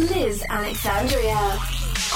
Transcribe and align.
Liz 0.00 0.42
Alexandria 0.48 1.58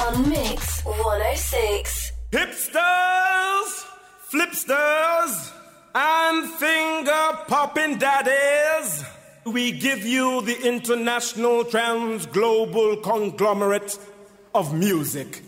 on 0.01 0.29
Mix 0.31 0.83
106. 0.85 2.13
Hipsters, 2.33 3.85
flipsters, 4.31 5.53
and 5.95 6.51
finger 6.53 7.39
popping 7.47 7.99
daddies. 7.99 9.05
We 9.45 9.73
give 9.73 10.07
you 10.07 10.41
the 10.43 10.67
international 10.67 11.65
trans 11.65 12.25
global 12.27 12.97
conglomerate 12.97 13.99
of 14.55 14.73
music. 14.73 15.43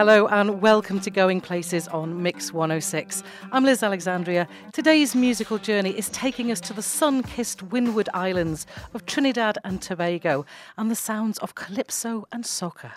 Hello 0.00 0.26
and 0.28 0.62
welcome 0.62 0.98
to 1.00 1.10
Going 1.10 1.42
Places 1.42 1.86
on 1.86 2.22
Mix 2.22 2.54
106. 2.54 3.22
I'm 3.52 3.66
Liz 3.66 3.82
Alexandria. 3.82 4.48
Today's 4.72 5.14
musical 5.14 5.58
journey 5.58 5.90
is 5.90 6.08
taking 6.08 6.50
us 6.50 6.58
to 6.62 6.72
the 6.72 6.80
sun 6.80 7.22
kissed 7.22 7.62
Windward 7.64 8.08
Islands 8.14 8.66
of 8.94 9.04
Trinidad 9.04 9.58
and 9.62 9.82
Tobago 9.82 10.46
and 10.78 10.90
the 10.90 10.94
sounds 10.94 11.36
of 11.40 11.54
calypso 11.54 12.26
and 12.32 12.44
soca. 12.44 12.92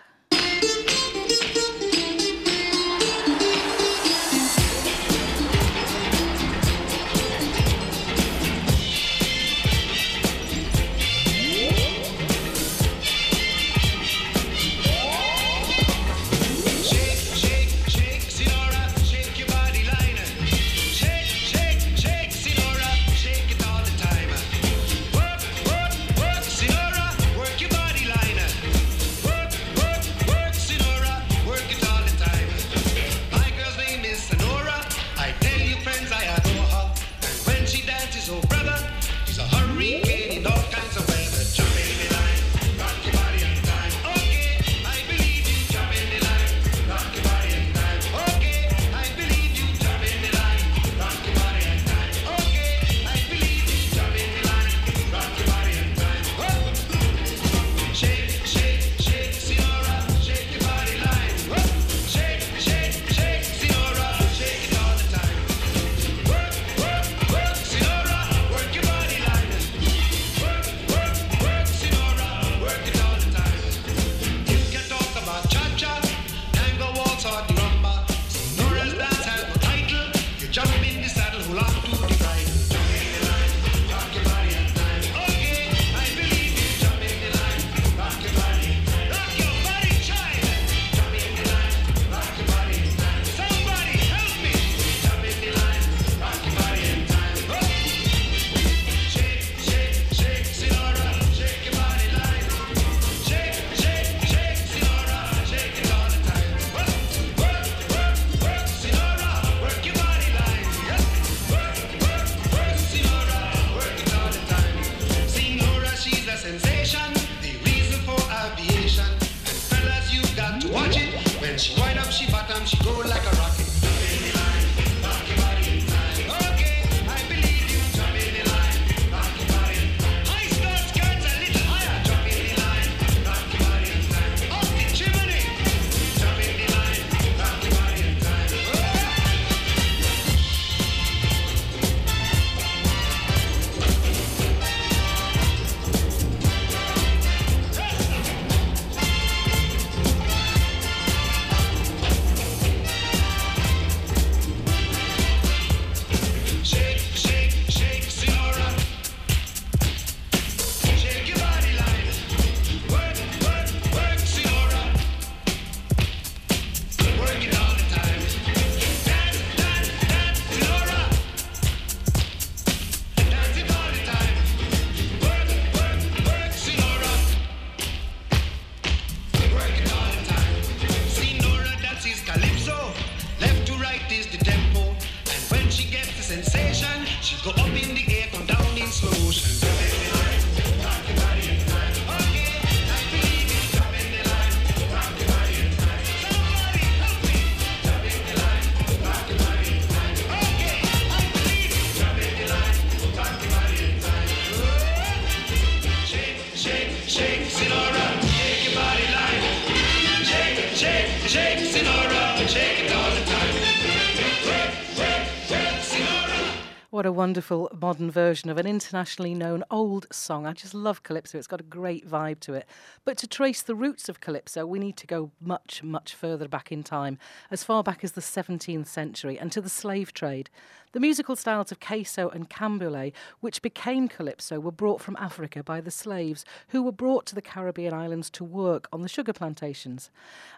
Wonderful 217.23 217.71
modern 217.79 218.11
version 218.11 218.49
of 218.49 218.57
an 218.57 218.67
internationally 218.67 219.33
known 219.33 219.63
old 219.71 220.05
song. 220.11 220.45
I 220.45 220.51
just 220.51 220.73
love 220.73 221.03
Calypso. 221.03 221.37
It's 221.37 221.47
got 221.47 221.61
a 221.61 221.63
great 221.63 222.05
vibe 222.05 222.41
to 222.41 222.53
it. 222.53 222.67
But 223.05 223.17
to 223.19 223.27
trace 223.27 223.61
the 223.61 223.75
roots 223.75 224.09
of 224.09 224.19
Calypso, 224.19 224.65
we 224.65 224.77
need 224.77 224.97
to 224.97 225.07
go 225.07 225.31
much, 225.39 225.81
much 225.81 226.15
further 226.15 226.49
back 226.49 226.69
in 226.69 226.83
time, 226.83 227.17
as 227.49 227.63
far 227.63 227.81
back 227.81 228.03
as 228.03 228.11
the 228.11 228.19
17th 228.19 228.87
century 228.87 229.39
and 229.39 229.53
to 229.53 229.61
the 229.61 229.69
slave 229.69 230.13
trade. 230.13 230.49
The 230.93 230.99
musical 230.99 231.35
styles 231.35 231.71
of 231.71 231.79
kaiso 231.79 232.31
and 232.31 232.47
canboulay, 232.47 233.13
which 233.39 233.63
became 233.63 234.07
calypso, 234.07 234.59
were 234.59 234.71
brought 234.71 235.01
from 235.01 235.17
Africa 235.19 235.63
by 235.63 235.81
the 235.81 235.89
slaves 235.89 236.45
who 236.67 236.83
were 236.83 236.91
brought 236.91 237.25
to 237.25 237.35
the 237.35 237.41
Caribbean 237.41 237.95
islands 237.95 238.29
to 238.29 238.43
work 238.43 238.87
on 238.93 239.01
the 239.01 239.09
sugar 239.09 239.33
plantations. 239.33 240.11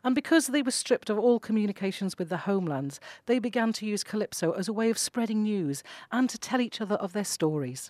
And 0.04 0.14
because 0.14 0.48
they 0.48 0.62
were 0.62 0.72
stripped 0.72 1.10
of 1.10 1.18
all 1.18 1.40
communications 1.40 2.18
with 2.18 2.28
the 2.28 2.40
homelands, 2.40 3.00
they 3.28 3.40
began 3.40 3.72
to 3.74 3.86
use 3.86 4.04
calypso 4.04 4.52
as 4.52 4.68
a 4.68 4.74
way 4.74 4.90
of 4.90 4.98
spreading 4.98 5.42
news 5.42 5.84
and 6.12 6.30
to 6.30 6.38
tell 6.38 6.60
each 6.60 6.82
other 6.82 6.96
of 6.96 7.14
their 7.14 7.24
stories. 7.24 7.90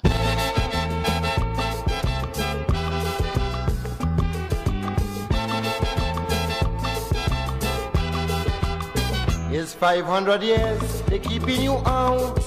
It's 9.57 9.73
500 9.73 10.43
years 10.43 11.01
They're 11.03 11.17
keeping 11.17 11.61
you 11.61 11.75
out 11.85 12.37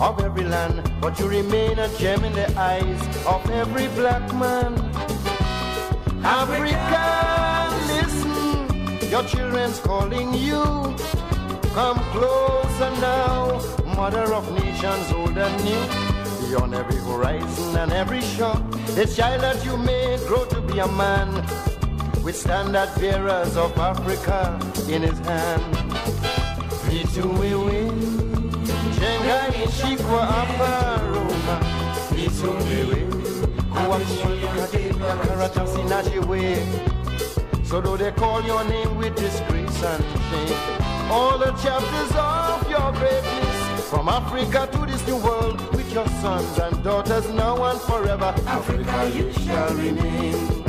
of 0.00 0.20
every 0.20 0.42
land, 0.42 0.82
but 1.00 1.16
you 1.20 1.28
remain 1.28 1.78
a 1.78 1.88
gem 1.98 2.24
in 2.24 2.32
the 2.32 2.50
eyes 2.58 3.00
of 3.24 3.48
every 3.48 3.86
black 3.94 4.26
man. 4.34 4.74
Africa, 6.24 7.70
listen, 7.86 9.08
your 9.08 9.22
children's 9.22 9.78
calling 9.78 10.34
you. 10.34 10.64
Come 11.78 12.00
closer 12.10 12.90
now, 13.00 13.62
mother 13.94 14.34
of 14.34 14.50
nations 14.50 15.12
old 15.12 15.38
and 15.38 15.64
new. 15.64 16.48
Beyond 16.48 16.74
every 16.74 17.00
horizon 17.02 17.76
and 17.76 17.92
every 17.92 18.20
shore, 18.20 18.58
the 18.96 19.06
child 19.06 19.42
that 19.42 19.64
you 19.64 19.76
made 19.76 20.18
grow 20.26 20.44
to 20.46 20.60
be 20.60 20.80
a 20.80 20.88
man 20.88 21.32
with 22.24 22.34
standard 22.36 22.90
bearers 22.98 23.56
of 23.56 23.78
Africa 23.78 24.58
in 24.88 25.02
his 25.02 25.18
hand. 25.20 26.47
Vituwewe, 26.90 27.90
jenga 29.00 29.48
ishikwa 29.68 30.26
hapa 30.26 31.00
Roma. 31.08 31.60
Vituwewe, 32.12 33.06
kuwa 33.70 33.98
katika 34.60 35.16
karatasi 35.28 35.82
na 35.82 36.02
jiwe. 36.02 36.56
So 37.70 37.82
though 37.82 37.98
they 37.98 38.10
call 38.12 38.42
your 38.46 38.64
name 38.64 38.96
with 38.96 39.14
disgrace 39.14 39.84
and 39.84 40.02
shame, 40.30 40.56
all 41.12 41.38
the 41.38 41.52
chapters 41.62 42.12
of 42.16 42.70
your 42.70 42.92
greatness, 42.92 43.84
from 43.90 44.08
Africa 44.08 44.66
to 44.72 44.86
this 44.86 45.06
new 45.06 45.16
world, 45.16 45.60
with 45.76 45.92
your 45.92 46.06
sons 46.22 46.58
and 46.58 46.82
daughters 46.82 47.28
now 47.34 47.62
and 47.64 47.78
forever, 47.82 48.34
Africa 48.46 49.10
you 49.14 49.30
shall 49.44 49.74
remain. 49.74 50.67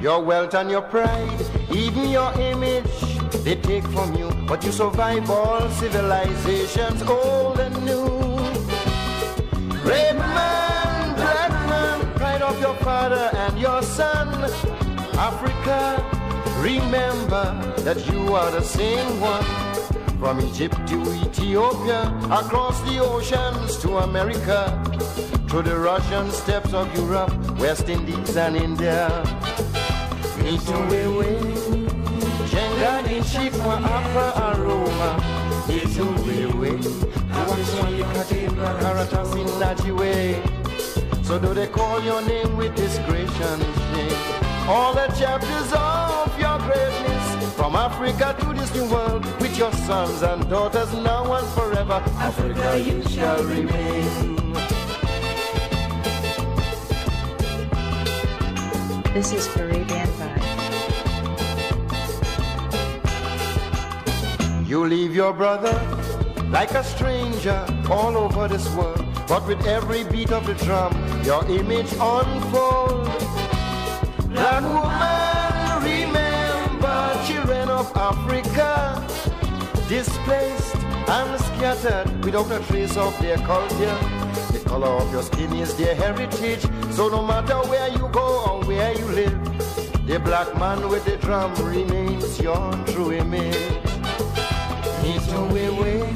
Your 0.00 0.22
wealth 0.22 0.54
and 0.54 0.70
your 0.70 0.80
pride, 0.80 1.46
even 1.70 2.08
your 2.08 2.32
image, 2.40 3.00
they 3.44 3.56
take 3.56 3.84
from 3.88 4.14
you. 4.14 4.30
But 4.48 4.64
you 4.64 4.72
survive 4.72 5.28
all 5.28 5.68
civilizations, 5.68 7.02
old 7.02 7.60
and 7.60 7.76
new. 7.84 8.08
Great 9.82 10.14
man, 10.14 11.14
black 11.16 11.50
man, 11.68 12.14
pride 12.14 12.40
of 12.40 12.58
your 12.62 12.74
father 12.76 13.28
and 13.34 13.60
your 13.60 13.82
son. 13.82 14.28
Africa, 15.18 16.02
remember 16.60 17.44
that 17.82 18.10
you 18.10 18.34
are 18.34 18.50
the 18.50 18.62
same 18.62 19.20
one. 19.20 19.44
From 20.18 20.40
Egypt 20.40 20.76
to 20.88 20.98
Ethiopia, 21.12 22.08
across 22.30 22.80
the 22.88 23.00
oceans 23.00 23.76
to 23.82 23.98
America, 23.98 24.82
through 25.48 25.62
the 25.62 25.78
Russian 25.78 26.30
steppes 26.30 26.72
of 26.72 26.86
Europe, 26.96 27.32
West 27.58 27.90
Indies 27.90 28.36
and 28.36 28.56
India. 28.56 29.08
Ituwewe, 30.48 31.26
jenga 32.52 33.02
nchi 33.02 33.50
kwa 33.58 33.76
hapa 33.76 34.46
aroma. 34.46 35.14
Ituwewe, 35.68 36.70
kuwaswali 37.44 38.04
katika 38.18 38.74
karatasi 38.82 39.38
na 39.60 39.74
jiwe. 39.74 40.36
So 41.26 41.38
do 41.38 41.54
they 41.54 41.66
call 41.66 42.04
your 42.06 42.22
name 42.22 42.56
with 42.58 42.74
discretion? 42.74 43.60
All 44.68 44.94
the 44.94 45.06
chapters 45.18 45.72
of 45.72 46.40
your 46.40 46.58
greatness, 46.58 47.54
from 47.56 47.76
Africa 47.76 48.34
to 48.40 48.52
this 48.54 48.74
new 48.74 48.84
world, 48.92 49.24
with 49.40 49.56
your 49.58 49.72
sons 49.72 50.22
and 50.22 50.48
daughters 50.50 50.92
now 50.94 51.32
and 51.34 51.46
forever, 51.48 52.02
Africa 52.18 52.78
you 52.78 53.02
shall 53.08 53.42
remain. 53.44 54.36
This 59.20 59.32
is 59.32 59.46
Caribbean 59.48 60.08
Vibe. 60.16 60.40
You 64.66 64.86
leave 64.86 65.14
your 65.14 65.34
brother 65.34 65.78
like 66.48 66.70
a 66.70 66.82
stranger 66.82 67.66
all 67.90 68.16
over 68.16 68.48
this 68.48 68.66
world. 68.74 69.04
But 69.28 69.46
with 69.46 69.66
every 69.66 70.04
beat 70.04 70.32
of 70.32 70.46
the 70.46 70.54
drum, 70.64 70.94
your 71.22 71.44
image 71.50 71.92
unfolds. 72.00 73.10
Black 74.24 74.64
woman, 74.72 75.82
remember 75.84 77.22
children 77.26 77.68
of 77.68 77.94
Africa, 77.94 79.06
displaced 79.86 80.76
and 80.76 81.38
scattered 81.42 82.24
without 82.24 82.50
a 82.50 82.60
trace 82.68 82.96
of 82.96 83.12
their 83.20 83.36
culture. 83.36 84.29
Color 84.70 84.86
of 85.02 85.12
your 85.12 85.22
skin 85.24 85.52
is 85.54 85.74
their 85.76 85.96
heritage, 85.96 86.62
so 86.92 87.08
no 87.08 87.26
matter 87.26 87.56
where 87.68 87.88
you 87.88 88.08
go 88.12 88.44
or 88.48 88.64
where 88.64 88.92
you 88.96 89.04
live, 89.06 90.06
the 90.06 90.20
black 90.20 90.56
man 90.58 90.88
with 90.88 91.04
the 91.04 91.16
drum 91.16 91.52
remains 91.56 92.38
your 92.40 92.70
true 92.86 93.10
image. 93.12 93.56
Nituwewe, 95.02 96.14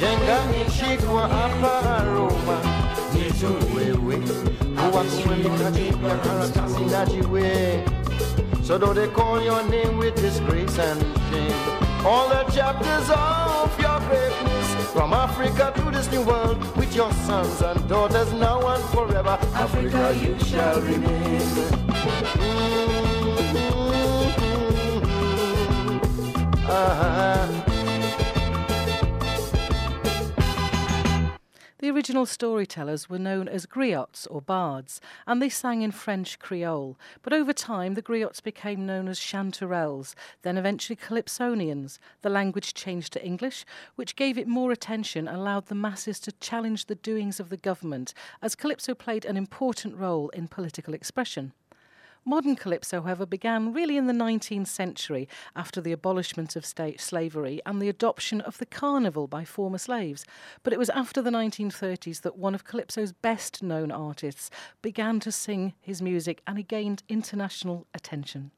jenga 0.00 0.38
nchi 0.66 1.02
kwa 1.06 1.28
hapa 1.28 1.96
aroma. 1.98 2.58
Nituwewe, 3.14 4.16
kuwa 4.90 5.04
kweli 5.04 5.50
katika 5.50 6.16
karatasi 6.28 6.80
na 6.90 7.06
jiwe. 7.06 7.84
So 8.66 8.78
though 8.78 8.94
they 8.94 9.08
call 9.08 9.42
your 9.42 9.62
name 9.64 9.98
with 9.98 10.14
disgrace 10.14 10.78
and 10.78 11.00
shame, 11.30 12.06
all 12.06 12.28
the 12.28 12.44
chapters 12.52 13.10
of 13.10 13.80
your 13.80 13.98
greatness, 14.08 14.67
from 14.92 15.12
Africa 15.12 15.72
to 15.76 15.90
this 15.90 16.10
new 16.10 16.22
world, 16.22 16.58
with 16.76 16.94
your 16.94 17.12
sons 17.12 17.60
and 17.62 17.88
daughters 17.88 18.32
now 18.32 18.66
and 18.74 18.84
forever, 18.90 19.38
Africa 19.54 20.16
you 20.20 20.38
shall 20.40 20.80
remain. 20.80 21.40
Mm-hmm. 22.70 23.28
Uh-huh. 26.70 27.67
The 31.88 31.94
original 31.94 32.26
storytellers 32.26 33.08
were 33.08 33.18
known 33.18 33.48
as 33.48 33.64
griots 33.64 34.26
or 34.30 34.42
bards, 34.42 35.00
and 35.26 35.40
they 35.40 35.48
sang 35.48 35.80
in 35.80 35.90
French 35.90 36.38
Creole. 36.38 36.98
But 37.22 37.32
over 37.32 37.54
time, 37.54 37.94
the 37.94 38.02
griots 38.02 38.42
became 38.42 38.84
known 38.84 39.08
as 39.08 39.18
chantwells, 39.18 40.14
then 40.42 40.58
eventually 40.58 40.96
calypsonians. 40.96 41.98
The 42.20 42.28
language 42.28 42.74
changed 42.74 43.14
to 43.14 43.24
English, 43.24 43.64
which 43.96 44.16
gave 44.16 44.36
it 44.36 44.46
more 44.46 44.70
attention 44.70 45.26
and 45.26 45.38
allowed 45.38 45.68
the 45.68 45.74
masses 45.74 46.20
to 46.20 46.32
challenge 46.32 46.84
the 46.84 46.94
doings 46.94 47.40
of 47.40 47.48
the 47.48 47.56
government, 47.56 48.12
as 48.42 48.54
calypso 48.54 48.94
played 48.94 49.24
an 49.24 49.38
important 49.38 49.96
role 49.96 50.28
in 50.28 50.46
political 50.46 50.92
expression. 50.92 51.54
Modern 52.28 52.56
calypso, 52.56 53.00
however, 53.00 53.24
began 53.24 53.72
really 53.72 53.96
in 53.96 54.06
the 54.06 54.12
19th 54.12 54.66
century 54.66 55.26
after 55.56 55.80
the 55.80 55.92
abolishment 55.92 56.56
of 56.56 56.66
state 56.66 57.00
slavery 57.00 57.62
and 57.64 57.80
the 57.80 57.88
adoption 57.88 58.42
of 58.42 58.58
the 58.58 58.66
carnival 58.66 59.26
by 59.26 59.46
former 59.46 59.78
slaves. 59.78 60.26
But 60.62 60.74
it 60.74 60.78
was 60.78 60.90
after 60.90 61.22
the 61.22 61.30
1930s 61.30 62.20
that 62.20 62.36
one 62.36 62.54
of 62.54 62.66
calypso's 62.66 63.12
best 63.12 63.62
known 63.62 63.90
artists 63.90 64.50
began 64.82 65.20
to 65.20 65.32
sing 65.32 65.72
his 65.80 66.02
music 66.02 66.42
and 66.46 66.58
he 66.58 66.64
gained 66.64 67.02
international 67.08 67.86
attention. 67.94 68.50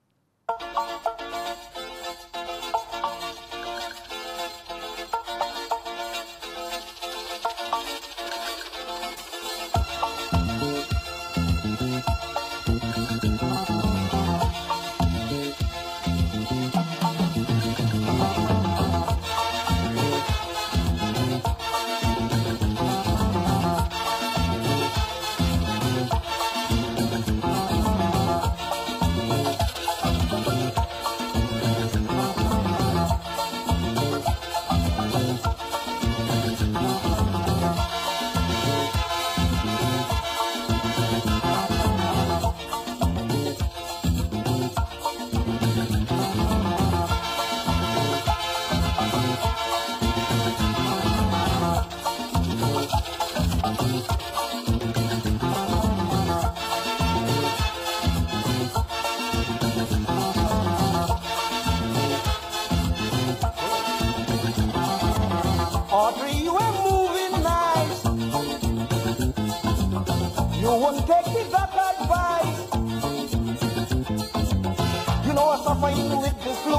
You 75.80 75.86
know 75.86 76.20
suffering 76.20 76.20
with 76.20 76.36
the 76.44 76.52
flu. 76.60 76.78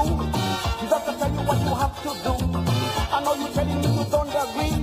The 0.80 0.86
doctor 0.88 1.12
tell 1.18 1.30
you 1.30 1.42
what 1.42 1.58
you 1.58 1.74
have 1.74 2.02
to 2.02 2.10
do. 2.22 2.52
agree 4.42 4.76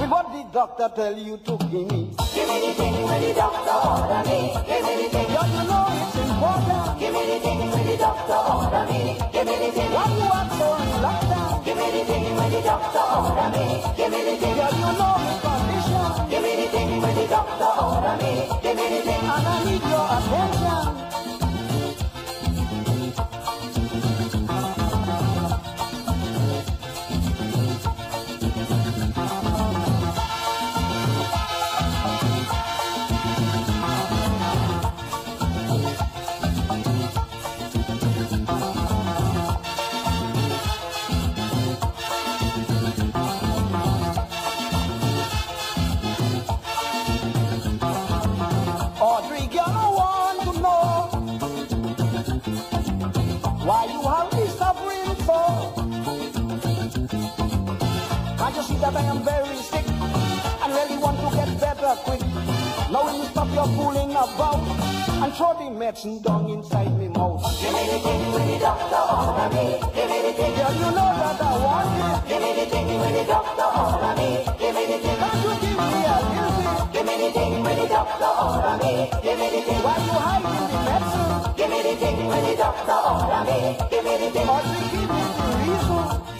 with 0.00 0.10
what 0.10 0.26
the 0.32 0.42
doctor 0.52 0.88
tell 0.94 1.16
you 1.16 1.36
to 1.38 1.56
give 1.72 1.86
me. 1.90 2.10
Give 2.34 2.48
me 2.48 2.56
the 2.66 2.72
thing 2.74 2.96
when 3.02 3.20
the 3.22 3.32
doctor 3.34 3.76
order 3.88 4.22
me. 4.28 4.40
Give 4.66 4.82
me 4.84 4.92
the 5.00 5.08
thing. 5.08 5.28
Don't 5.32 5.50
you 5.56 5.64
know 5.68 5.86
it's 5.96 6.16
important? 6.16 7.00
Give 7.00 7.12
me 7.14 7.22
the 7.32 7.38
thing 7.40 7.60
when 7.70 7.86
the 7.86 7.96
doctor 7.96 8.40
order 8.56 8.84
me. 8.92 9.00
Give 9.32 9.46
me 9.46 9.54
the 9.56 9.70
thing. 9.72 9.90
Why 9.96 10.06
you 10.16 10.28
act 10.36 10.52
so 10.56 10.68
in 10.76 10.92
lockdown? 11.04 11.64
Give 11.64 11.76
me 11.76 11.86
the 11.96 12.02
thing 12.04 12.36
when 12.36 12.50
the 12.52 12.60
doctor 12.60 13.04
order 13.16 13.48
me. 13.56 13.66
Give 13.96 14.10
me 14.12 14.20
the 14.28 14.34
thing. 14.36 14.54
Girl, 14.56 14.74
you 14.80 14.90
know 15.00 15.14
the 15.24 15.34
condition. 15.44 16.30
Give 16.30 16.42
me 16.44 16.52
the 16.60 16.66
thing 16.74 16.90
when 17.02 17.14
the 17.16 17.26
doctor 17.26 17.72
order 17.84 18.16
me. 18.20 18.32
Give 18.62 18.76
me 18.76 18.86
the 18.94 19.00
thing. 19.06 19.24
And 19.24 19.46
I 19.48 19.64
need 19.64 19.82
your 19.82 20.06
attention. 20.16 21.05
Will 63.56 63.66
you 63.66 63.66
stop 63.66 63.66
your 63.66 63.76
fooling 63.76 64.10
about 64.10 65.22
and 65.22 65.32
throw 65.34 65.54
the 65.58 65.70
medicine 65.70 66.22
down 66.22 66.50
inside 66.50 66.98
me 66.98 67.08
mouth? 67.08 67.42
Give 67.60 67.72
me 67.72 67.86
the 67.86 67.98
thing 67.98 68.32
when 68.32 68.48
the 68.48 68.58
doctor 68.58 69.02
order 69.16 69.48
me. 69.54 69.80
Give 69.94 70.10
me 70.10 70.18
the 70.22 70.32
thing. 70.36 70.54
Girl, 70.56 70.74
you 70.74 70.90
know 70.96 71.10
that 71.16 71.40
I 71.40 71.52
want 71.64 71.88
it. 72.06 72.28
Give 72.28 72.42
me 72.42 72.50
the 72.54 72.66
thing 72.70 73.00
when 73.00 73.12
the 73.14 73.24
doctor 73.24 73.68
order 73.80 74.14
me. 74.20 74.30
Give 74.58 74.74
me 74.74 74.84
the 74.86 74.98
thing. 74.98 75.16
Can't 75.16 75.42
you 75.42 75.52
give 75.60 75.78
me 75.80 75.98
a 76.04 76.16
bit? 76.32 76.92
Give 76.92 77.06
me 77.06 77.14
the 77.16 77.30
thing 77.32 77.62
when 77.64 77.76
the 77.76 77.86
doctor 77.88 78.32
order 78.44 78.76
me. 78.84 78.92
Give 79.24 79.38
me 79.38 79.46
the 79.50 79.60
thing. 79.66 79.80
Why 79.84 79.96
you 80.04 80.16
hiding 80.26 80.66
the 80.70 80.78
medicine? 80.86 81.54
Give 81.56 81.70
me 81.70 81.78
the 81.82 81.94
thing 81.96 82.26
when 82.26 82.42
the 82.44 82.54
doctor 82.56 82.98
order 83.08 83.42
me. 83.48 83.58
Give 83.90 84.04
me 84.04 84.14
the 84.20 84.28
thing. 84.34 84.48
Audrey, 84.48 84.84
give 84.92 85.08
me 85.08 85.22
the 85.36 85.46
reason. 85.64 86.35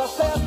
Doctor 0.00 0.22
said, 0.22 0.40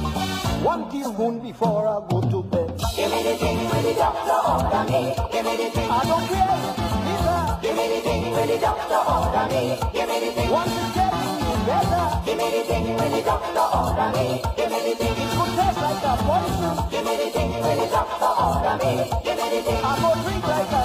one 0.63 0.89
teaspoon 0.89 1.39
before 1.39 1.88
I 1.88 2.01
go 2.10 2.22
to 2.22 2.43
bed. 2.43 2.74
Give 2.95 3.12
me 3.12 3.24
the 3.24 3.36
thing 3.38 3.57
when 3.69 3.83
the 3.86 3.93
doctor 3.93 4.39
order 4.50 4.83
me. 4.89 5.13
Give 5.31 5.45
me 5.45 5.53
the 5.57 5.69
thing. 5.69 5.89
I 5.91 6.01
don't 6.10 6.25
care, 6.25 6.57
Lisa. 7.05 7.60
Give 7.62 7.75
me 7.77 7.86
the 7.93 8.00
thing 8.01 8.31
when 8.33 8.48
the 8.48 8.57
doctor 8.57 9.01
order 9.13 9.45
me. 9.53 9.77
Give 9.93 10.10
me 10.10 10.17
the 10.25 10.31
thing. 10.33 10.50
Once 10.50 10.74
getting 10.98 11.38
you 11.43 11.53
better, 11.69 12.05
Give 12.25 12.38
me 12.38 12.48
the 12.50 12.63
thing 12.65 12.86
when 12.98 13.12
the 13.13 13.22
doctor 13.22 13.65
order 13.77 14.10
me. 14.17 14.41
Give 14.57 14.72
me 14.74 14.79
the 14.89 14.93
thing. 14.98 15.15
it 15.22 15.29
could 15.38 15.51
taste 15.53 15.81
like 15.86 16.03
a 16.10 16.13
poison. 16.25 16.75
Give 16.89 17.05
me 17.05 17.13
the 17.22 17.29
thing 17.29 17.51
when 17.62 17.77
the 17.77 17.88
doctor 17.93 18.31
order 18.41 18.75
me. 18.81 18.93
Give 19.22 19.38
me 19.38 19.48
the 19.53 19.62
thing. 19.69 19.81
I 19.86 19.93
go 20.01 20.10
drink 20.24 20.43
like 20.50 20.72
a 20.74 20.82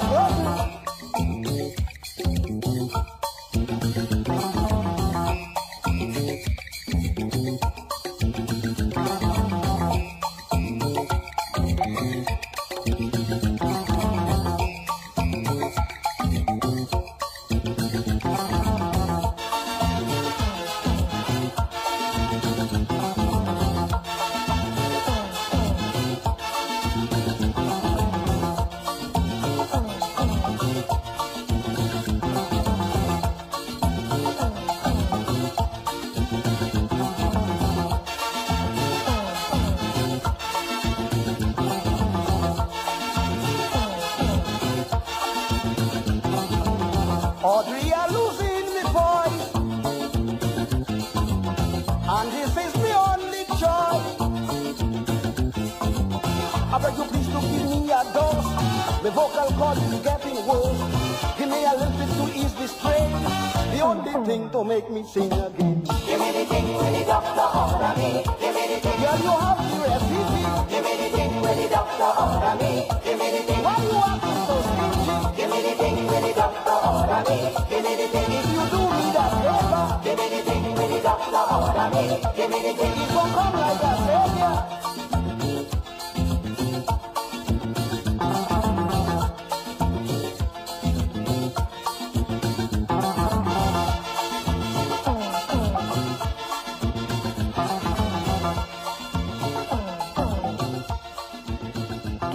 make 64.81 64.91
me 64.91 65.03
sing 65.03 65.33
again. 65.33 65.83
Give 66.07 66.21
me 66.21 66.31
the 66.39 66.45
thing 66.47 66.75
when 66.79 66.93
the 66.93 67.05
doctor 67.05 67.49
order 67.61 67.93
me. 67.99 68.11
Give 68.41 68.55
me 68.55 68.65
the 68.71 68.79
thing. 68.85 68.99
Girl, 69.03 69.19
you 69.27 69.35
have 69.43 69.59
the 69.71 69.79
recipe. 69.83 70.43
Give 70.71 70.85
me 70.87 70.93
the 71.03 71.09
thing 71.17 71.33
when 71.43 71.57
the 71.59 71.67
doctor 71.69 72.11
order 72.23 72.55
me. 72.63 72.73
Give 73.05 73.19
me 73.19 73.29
the 73.35 73.43
thing. 73.49 73.63
Why 73.67 73.77
you 73.83 73.99
acting 74.11 74.41
so 74.47 74.57
stingy? 74.69 75.17
Give 75.39 75.51
me 75.51 75.59
the 75.67 75.75
thing 75.83 75.97
when 76.07 76.23
the 76.23 76.33
doctor 76.41 76.77
order 76.91 77.23
me. 77.27 77.39
Give 77.71 77.83
me 77.85 77.93
the 78.01 78.07
thing. 78.15 78.31
If 78.39 78.47
you 78.55 78.63
do 78.73 78.81
me 78.95 79.07
that 79.17 79.33
favor, 79.43 79.87
Give 80.05 80.19
me 80.21 80.27
the 80.35 80.41
thing 80.47 80.65
when 80.79 80.91
the 80.95 81.01
doctor 81.03 81.45
order 81.59 81.89
me. 81.95 82.05
Give 82.37 82.51
me 82.51 82.59
the 82.63 82.75
thing. 82.79 83.18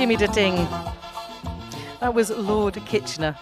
Give 0.03 0.10
me 0.10 0.15
the 0.17 0.27
ding. 0.33 0.55
That 2.01 2.13
was 2.13 2.29
Lord 2.29 2.75
Kitchener, 2.86 3.38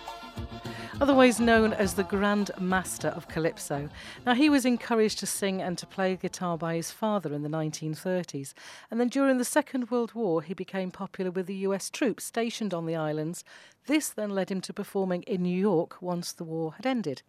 otherwise 1.01 1.39
known 1.39 1.73
as 1.73 1.95
the 1.95 2.03
Grand 2.03 2.51
Master 2.59 3.07
of 3.07 3.27
Calypso. 3.27 3.89
Now, 4.27 4.35
he 4.35 4.47
was 4.47 4.63
encouraged 4.63 5.17
to 5.21 5.25
sing 5.25 5.59
and 5.59 5.75
to 5.79 5.87
play 5.87 6.15
guitar 6.15 6.59
by 6.59 6.75
his 6.75 6.91
father 6.91 7.33
in 7.33 7.41
the 7.41 7.49
1930s, 7.49 8.53
and 8.91 8.99
then 8.99 9.07
during 9.07 9.39
the 9.39 9.43
Second 9.43 9.89
World 9.89 10.13
War, 10.13 10.43
he 10.43 10.53
became 10.53 10.91
popular 10.91 11.31
with 11.31 11.47
the 11.47 11.65
US 11.65 11.89
troops 11.89 12.25
stationed 12.25 12.75
on 12.75 12.85
the 12.85 12.95
islands. 12.95 13.43
This 13.87 14.09
then 14.09 14.29
led 14.29 14.51
him 14.51 14.61
to 14.61 14.71
performing 14.71 15.23
in 15.23 15.41
New 15.41 15.59
York 15.59 15.99
once 15.99 16.31
the 16.31 16.43
war 16.43 16.73
had 16.73 16.85
ended. 16.85 17.23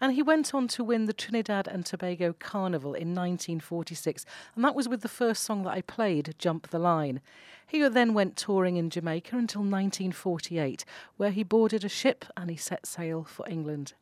And 0.00 0.12
he 0.12 0.22
went 0.22 0.54
on 0.54 0.68
to 0.68 0.84
win 0.84 1.06
the 1.06 1.12
Trinidad 1.12 1.68
and 1.68 1.86
Tobago 1.86 2.34
Carnival 2.38 2.94
in 2.94 3.14
1946, 3.14 4.26
and 4.54 4.64
that 4.64 4.74
was 4.74 4.88
with 4.88 5.02
the 5.02 5.08
first 5.08 5.42
song 5.42 5.62
that 5.64 5.74
I 5.74 5.80
played, 5.82 6.34
Jump 6.38 6.68
the 6.68 6.78
Line. 6.78 7.20
He 7.66 7.86
then 7.88 8.14
went 8.14 8.36
touring 8.36 8.76
in 8.76 8.90
Jamaica 8.90 9.36
until 9.36 9.62
1948, 9.62 10.84
where 11.16 11.30
he 11.30 11.42
boarded 11.42 11.84
a 11.84 11.88
ship 11.88 12.24
and 12.36 12.50
he 12.50 12.56
set 12.56 12.86
sail 12.86 13.24
for 13.24 13.48
England. 13.48 13.94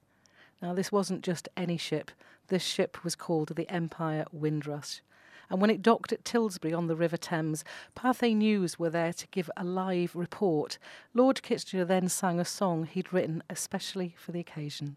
Now, 0.60 0.74
this 0.74 0.92
wasn't 0.92 1.22
just 1.22 1.48
any 1.56 1.76
ship, 1.76 2.10
this 2.48 2.62
ship 2.62 3.02
was 3.04 3.14
called 3.14 3.54
the 3.54 3.68
Empire 3.68 4.26
Windrush. 4.32 5.00
And 5.50 5.60
when 5.60 5.70
it 5.70 5.82
docked 5.82 6.12
at 6.12 6.24
Tilbury 6.24 6.72
on 6.72 6.86
the 6.86 6.96
River 6.96 7.18
Thames, 7.18 7.62
Pathé 7.94 8.34
News 8.34 8.78
were 8.78 8.88
there 8.88 9.12
to 9.12 9.26
give 9.28 9.50
a 9.56 9.64
live 9.64 10.16
report. 10.16 10.78
Lord 11.12 11.42
Kitchener 11.42 11.84
then 11.84 12.08
sang 12.08 12.40
a 12.40 12.44
song 12.44 12.84
he'd 12.84 13.12
written 13.12 13.42
especially 13.50 14.14
for 14.18 14.32
the 14.32 14.40
occasion. 14.40 14.96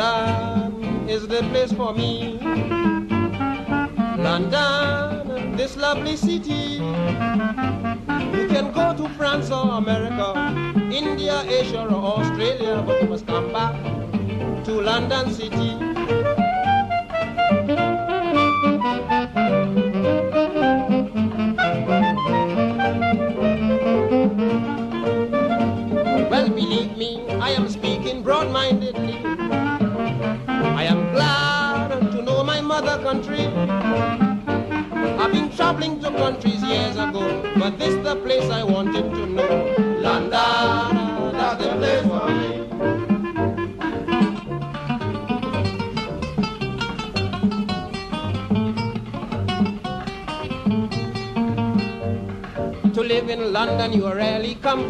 London 0.00 1.10
is 1.10 1.28
the 1.28 1.42
place 1.52 1.72
for 1.74 1.92
me. 1.92 2.38
London, 4.16 5.56
this 5.58 5.76
lovely 5.76 6.16
city. 6.16 6.80
You 8.32 8.46
can 8.48 8.72
go 8.72 8.96
to 8.96 9.08
France 9.18 9.50
or 9.50 9.76
America, 9.76 10.32
India, 10.90 11.42
Asia, 11.42 11.84
or 11.84 12.18
Australia, 12.18 12.82
but 12.86 13.02
you 13.02 13.08
must 13.08 13.26
come 13.26 13.52
back 13.52 13.74
to 14.64 14.80
London 14.80 15.34
City. 15.34 15.76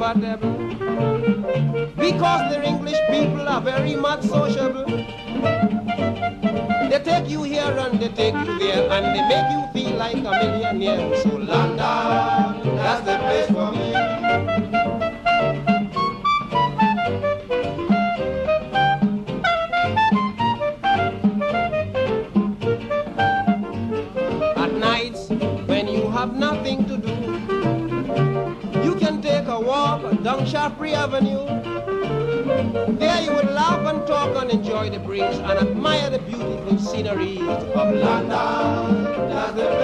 Because 0.00 0.32
the 2.48 2.64
English 2.64 2.96
people 3.10 3.46
are 3.46 3.60
very 3.60 3.96
much 3.96 4.22
sociable. 4.22 4.86
They 6.88 7.00
take 7.04 7.28
you 7.28 7.42
here 7.42 7.76
and 7.78 8.00
they 8.00 8.08
take 8.08 8.32
you 8.34 8.58
there 8.58 8.90
and 8.90 9.04
they 9.14 9.22
make 9.28 9.50
you 9.52 9.62
feel 9.74 9.98
like 9.98 10.16
a 10.16 10.22
millionaire. 10.22 11.16
So 11.20 11.36
London, 11.36 11.99
the 34.90 34.98
breeze 34.98 35.38
and 35.38 35.58
admire 35.58 36.10
the 36.10 36.18
beautiful 36.18 36.76
scenery 36.78 37.38
of 37.38 37.94
London. 37.94 39.04
That's 39.30 39.52
the. 39.54 39.80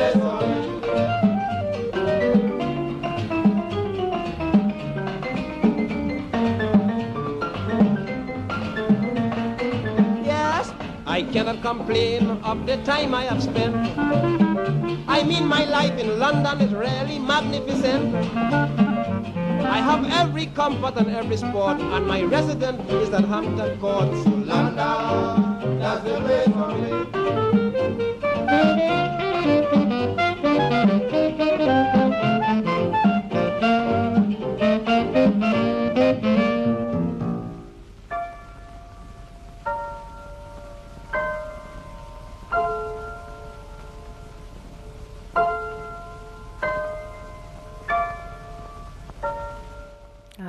Yes, 10.25 10.73
I 11.07 11.23
cannot 11.23 11.63
complain 11.63 12.31
of 12.43 12.67
the 12.67 12.77
time 12.85 13.15
I 13.15 13.25
have 13.25 13.43
spent. 13.43 13.77
I 15.09 15.23
mean, 15.23 15.47
my 15.47 15.65
life 15.65 15.97
in 15.99 16.19
London 16.19 16.61
is 16.61 16.73
really 16.75 17.19
magnificent. 17.21 18.15
I 19.67 19.79
have 19.79 20.05
every 20.11 20.47
comfort 20.47 20.97
and 20.97 21.11
every 21.11 21.37
sport, 21.37 21.81
and 21.81 22.07
my 22.07 22.23
residence 22.23 22.91
is 22.91 23.11
at 23.11 23.25
Hampton 23.25 23.79
Court. 23.79 24.11
London, 24.47 24.96
that's 25.81 26.05
the 26.05 26.21
place 26.21 26.49
for 26.49 26.69
me. 26.69 26.86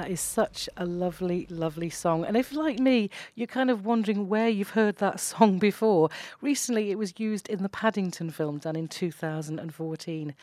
That 0.07 0.13
is 0.13 0.21
such 0.21 0.69
a 0.77 0.85
lovely, 0.85 1.47
lovely 1.49 1.89
song. 1.89 2.23
And 2.23 2.37
if, 2.37 2.53
like 2.53 2.79
me, 2.79 3.09
you're 3.35 3.45
kind 3.45 3.69
of 3.69 3.85
wondering 3.85 4.29
where 4.29 4.47
you've 4.47 4.69
heard 4.69 4.99
that 4.99 5.19
song 5.33 5.59
before, 5.59 6.09
recently 6.39 6.91
it 6.91 6.97
was 6.97 7.19
used 7.19 7.49
in 7.49 7.61
the 7.61 7.67
Paddington 7.67 8.29
film 8.29 8.59
done 8.59 8.77
in 8.77 8.87
2014. 8.87 10.33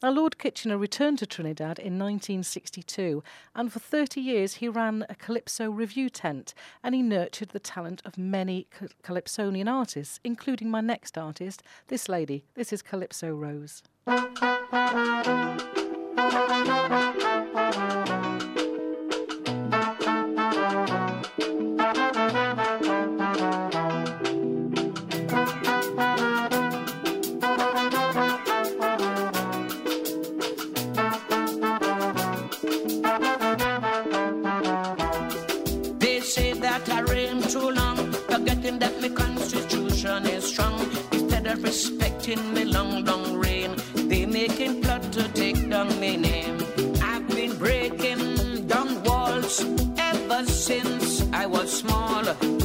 Now, 0.00 0.10
Lord 0.10 0.38
Kitchener 0.38 0.78
returned 0.78 1.18
to 1.18 1.26
Trinidad 1.26 1.80
in 1.80 1.98
1962, 1.98 3.24
and 3.56 3.72
for 3.72 3.80
30 3.80 4.20
years 4.20 4.54
he 4.54 4.68
ran 4.68 5.04
a 5.08 5.16
calypso 5.16 5.68
revue 5.68 6.10
tent 6.10 6.54
and 6.84 6.94
he 6.94 7.02
nurtured 7.02 7.48
the 7.48 7.58
talent 7.58 8.00
of 8.04 8.16
many 8.16 8.68
calypsonian 9.02 9.66
artists, 9.66 10.20
including 10.22 10.70
my 10.70 10.80
next 10.80 11.18
artist, 11.18 11.64
this 11.88 12.08
lady. 12.08 12.44
This 12.54 12.72
is 12.72 12.82
Calypso 12.82 13.34
Rose. 13.34 13.82
Respecting 41.78 42.54
my 42.54 42.64
long, 42.64 43.04
long 43.04 43.36
reign, 43.36 43.76
they 43.94 44.26
making 44.26 44.82
plot 44.82 45.00
to 45.12 45.22
take 45.28 45.70
down 45.70 45.86
my 46.00 46.16
name. 46.16 46.58
I've 47.00 47.28
been 47.28 47.56
breaking 47.56 48.66
down 48.66 49.00
walls 49.04 49.64
ever 49.96 50.44
since 50.46 51.22
I 51.32 51.46
was 51.46 51.70
small. 51.70 52.24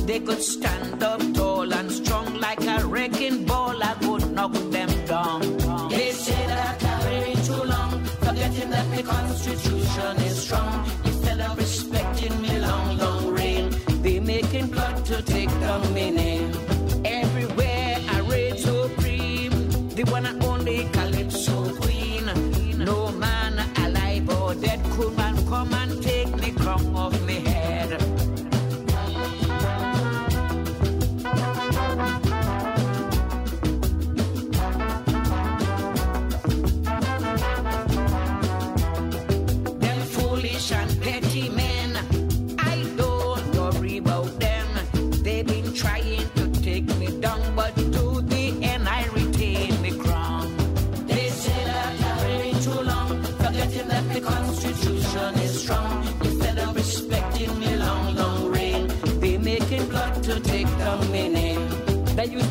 They 0.10 0.19
could 0.19 0.41
stand 0.41 1.04
up 1.04 1.21
tall 1.36 1.71
and 1.71 1.91
strong 1.91 2.39
like 2.39 2.63
a 2.65 2.84
wrecking 2.88 3.45
ball. 3.45 3.84
I 3.84 3.93
would 4.02 4.32
knock 4.32 4.54
them 4.71 4.89
down. 5.06 5.41
They 5.89 6.10
say 6.10 6.47
that 6.47 6.60
I 6.69 6.76
carry 6.80 7.36
too 7.45 7.63
long, 7.69 8.04
forgetting 8.26 8.71
that 8.71 8.88
my 8.89 9.04
constitution 9.04 10.17
is 10.26 10.41
strong. 10.41 11.03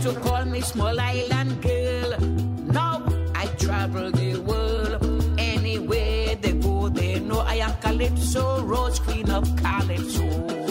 to 0.02 0.12
call 0.18 0.44
me 0.44 0.60
small 0.60 0.98
island 0.98 1.62
girl. 1.62 2.18
Now 2.64 3.04
I 3.36 3.46
travel 3.56 4.10
the 4.10 4.36
world. 4.40 4.98
Anywhere 5.38 6.34
they 6.34 6.54
go, 6.54 6.88
they 6.88 7.20
know 7.20 7.38
I 7.38 7.56
am 7.66 7.72
Calypso, 7.80 8.62
Rose 8.62 8.98
Queen 8.98 9.30
of 9.30 9.44
Calypso. 9.62 10.61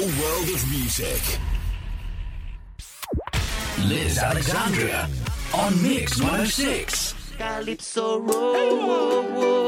whole 0.00 0.22
world 0.22 0.48
of 0.48 0.70
music. 0.70 1.38
Liz 3.86 4.18
Alexandria 4.18 5.08
on 5.52 5.82
Mix 5.82 6.18
106. 6.20 7.14
Calypso 7.36 8.20
Rose. 8.20 9.59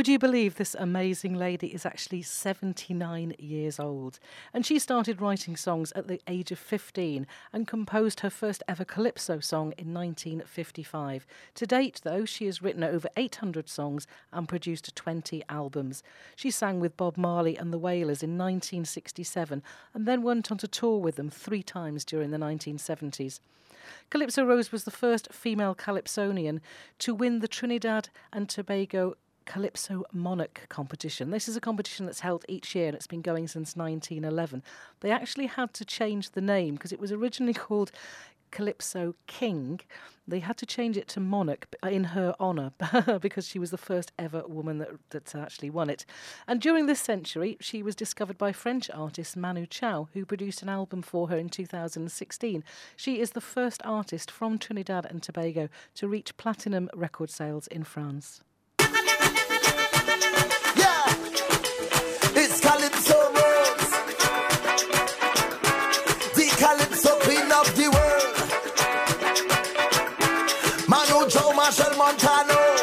Would 0.00 0.08
you 0.08 0.18
believe 0.18 0.54
this 0.54 0.74
amazing 0.78 1.34
lady 1.34 1.74
is 1.74 1.84
actually 1.84 2.22
79 2.22 3.34
years 3.38 3.78
old? 3.78 4.18
And 4.54 4.64
she 4.64 4.78
started 4.78 5.20
writing 5.20 5.56
songs 5.56 5.92
at 5.92 6.08
the 6.08 6.22
age 6.26 6.50
of 6.50 6.58
15 6.58 7.26
and 7.52 7.68
composed 7.68 8.20
her 8.20 8.30
first 8.30 8.62
ever 8.66 8.86
Calypso 8.86 9.40
song 9.40 9.74
in 9.76 9.92
1955. 9.92 11.26
To 11.54 11.66
date, 11.66 12.00
though, 12.02 12.24
she 12.24 12.46
has 12.46 12.62
written 12.62 12.82
over 12.82 13.10
800 13.14 13.68
songs 13.68 14.06
and 14.32 14.48
produced 14.48 14.96
20 14.96 15.42
albums. 15.50 16.02
She 16.34 16.50
sang 16.50 16.80
with 16.80 16.96
Bob 16.96 17.18
Marley 17.18 17.58
and 17.58 17.70
the 17.70 17.76
Wailers 17.76 18.22
in 18.22 18.38
1967 18.38 19.62
and 19.92 20.08
then 20.08 20.22
went 20.22 20.50
on 20.50 20.56
to 20.56 20.66
tour 20.66 20.96
with 20.96 21.16
them 21.16 21.28
three 21.28 21.62
times 21.62 22.06
during 22.06 22.30
the 22.30 22.38
1970s. 22.38 23.40
Calypso 24.08 24.44
Rose 24.44 24.72
was 24.72 24.84
the 24.84 24.90
first 24.90 25.30
female 25.30 25.74
calypsonian 25.74 26.62
to 27.00 27.14
win 27.14 27.40
the 27.40 27.48
Trinidad 27.48 28.08
and 28.32 28.48
Tobago 28.48 29.16
Calypso 29.50 30.04
Monarch 30.12 30.66
competition. 30.68 31.32
This 31.32 31.48
is 31.48 31.56
a 31.56 31.60
competition 31.60 32.06
that's 32.06 32.20
held 32.20 32.44
each 32.46 32.72
year 32.76 32.86
and 32.86 32.94
it's 32.94 33.08
been 33.08 33.20
going 33.20 33.48
since 33.48 33.74
1911. 33.74 34.62
They 35.00 35.10
actually 35.10 35.46
had 35.46 35.74
to 35.74 35.84
change 35.84 36.30
the 36.30 36.40
name 36.40 36.74
because 36.74 36.92
it 36.92 37.00
was 37.00 37.10
originally 37.10 37.54
called 37.66 37.90
Calypso 38.52 39.16
King. 39.26 39.80
They 40.28 40.38
had 40.38 40.56
to 40.58 40.66
change 40.66 40.96
it 40.96 41.08
to 41.08 41.18
Monarch 41.18 41.66
in 41.82 42.04
her 42.04 42.32
honour 42.38 42.70
because 43.20 43.48
she 43.48 43.58
was 43.58 43.72
the 43.72 43.76
first 43.76 44.12
ever 44.16 44.44
woman 44.46 44.78
that, 44.78 44.90
that 45.10 45.34
actually 45.34 45.70
won 45.70 45.90
it. 45.90 46.06
And 46.46 46.60
during 46.60 46.86
this 46.86 47.00
century, 47.00 47.56
she 47.60 47.82
was 47.82 47.96
discovered 47.96 48.38
by 48.38 48.52
French 48.52 48.88
artist 48.94 49.36
Manu 49.36 49.66
Chao, 49.66 50.08
who 50.12 50.24
produced 50.24 50.62
an 50.62 50.68
album 50.68 51.02
for 51.02 51.28
her 51.28 51.36
in 51.36 51.48
2016. 51.48 52.62
She 52.94 53.18
is 53.18 53.32
the 53.32 53.40
first 53.40 53.82
artist 53.84 54.30
from 54.30 54.58
Trinidad 54.58 55.06
and 55.06 55.20
Tobago 55.20 55.68
to 55.96 56.06
reach 56.06 56.36
platinum 56.36 56.88
record 56.94 57.30
sales 57.30 57.66
in 57.66 57.82
France. 57.82 58.42
Queen 67.30 67.52
of 67.52 67.76
the 67.76 67.88
world. 67.94 68.34
Manu 70.88 71.28
Chao 71.30 71.52
Machel 71.52 71.96
Montano. 71.96 72.79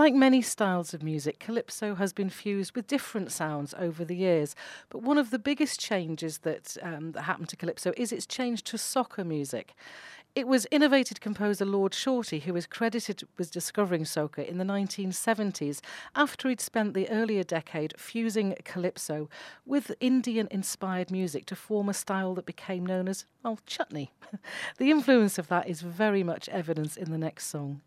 Like 0.00 0.14
many 0.14 0.40
styles 0.40 0.94
of 0.94 1.02
music, 1.02 1.38
calypso 1.38 1.94
has 1.96 2.14
been 2.14 2.30
fused 2.30 2.74
with 2.74 2.86
different 2.86 3.30
sounds 3.30 3.74
over 3.78 4.02
the 4.02 4.16
years. 4.16 4.56
But 4.88 5.02
one 5.02 5.18
of 5.18 5.28
the 5.28 5.38
biggest 5.38 5.78
changes 5.78 6.38
that, 6.38 6.78
um, 6.80 7.12
that 7.12 7.24
happened 7.24 7.50
to 7.50 7.56
calypso 7.56 7.92
is 7.98 8.10
its 8.10 8.24
change 8.24 8.64
to 8.64 8.78
soca 8.78 9.26
music. 9.26 9.74
It 10.34 10.48
was 10.48 10.66
innovated 10.70 11.20
composer 11.20 11.66
Lord 11.66 11.92
Shorty 11.92 12.38
who 12.38 12.56
is 12.56 12.66
credited 12.66 13.24
with 13.36 13.50
discovering 13.50 14.04
soca 14.04 14.48
in 14.48 14.56
the 14.56 14.64
1970s 14.64 15.82
after 16.16 16.48
he'd 16.48 16.62
spent 16.62 16.94
the 16.94 17.10
earlier 17.10 17.42
decade 17.42 17.92
fusing 17.98 18.54
calypso 18.64 19.28
with 19.66 19.92
Indian 20.00 20.48
inspired 20.50 21.10
music 21.10 21.44
to 21.44 21.54
form 21.54 21.90
a 21.90 21.92
style 21.92 22.34
that 22.36 22.46
became 22.46 22.86
known 22.86 23.06
as, 23.06 23.26
well, 23.42 23.58
chutney. 23.66 24.12
the 24.78 24.90
influence 24.90 25.36
of 25.36 25.48
that 25.48 25.68
is 25.68 25.82
very 25.82 26.22
much 26.22 26.48
evident 26.48 26.96
in 26.96 27.10
the 27.10 27.18
next 27.18 27.48
song. 27.48 27.82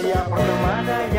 siap 0.00 0.32
perlu 0.32 1.09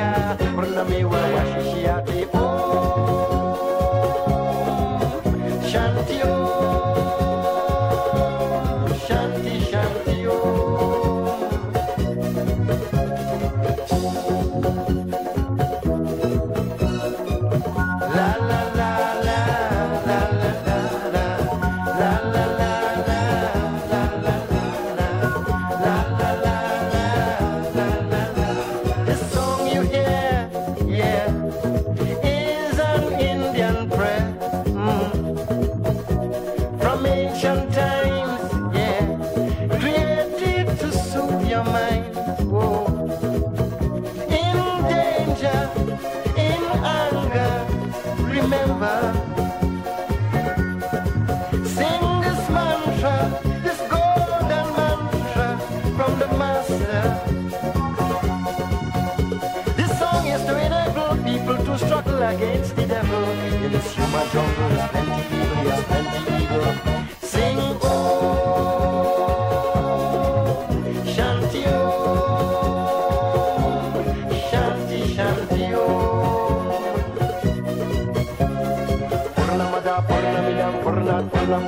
bad 81.29 81.31
problem. 81.31 81.63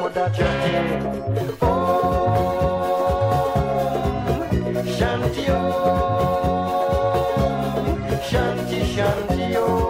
Oh, 1.62 1.68
oh. 9.58 9.84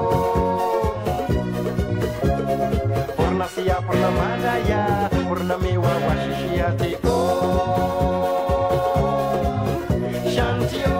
Purna 3.16 3.48
siya, 3.54 3.78
purna 3.86 4.10
madaya, 4.12 5.10
purna 5.28 5.56
miwa 5.58 5.94
washishiyati, 6.08 6.92
oh. 7.06 7.10
Shanty, 10.34 10.82
oh, 10.88 10.94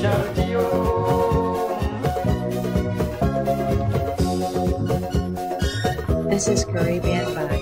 shanty. 0.00 0.43
This 6.34 6.48
is 6.48 6.64
Curry 6.64 6.98
Band 6.98 7.32
5. 7.32 7.53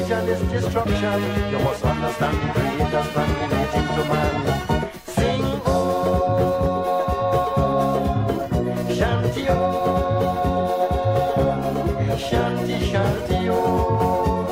Creation 0.00 0.28
is 0.30 0.40
destruction. 0.50 1.20
You 1.50 1.58
must 1.58 1.84
understand 1.84 2.36
the 2.40 2.48
creator's 2.54 3.08
plan 3.12 3.30
relating 3.36 3.86
to 3.96 4.02
man. 4.08 4.34
Sing 5.04 5.44
oh. 5.66 5.70
on, 8.48 8.94
shanty 8.96 9.44
on, 9.50 9.56
oh. 12.08 12.16
shanty 12.16 12.76
shanty 12.90 13.48
on. 13.50 13.56
Oh. 13.56 14.48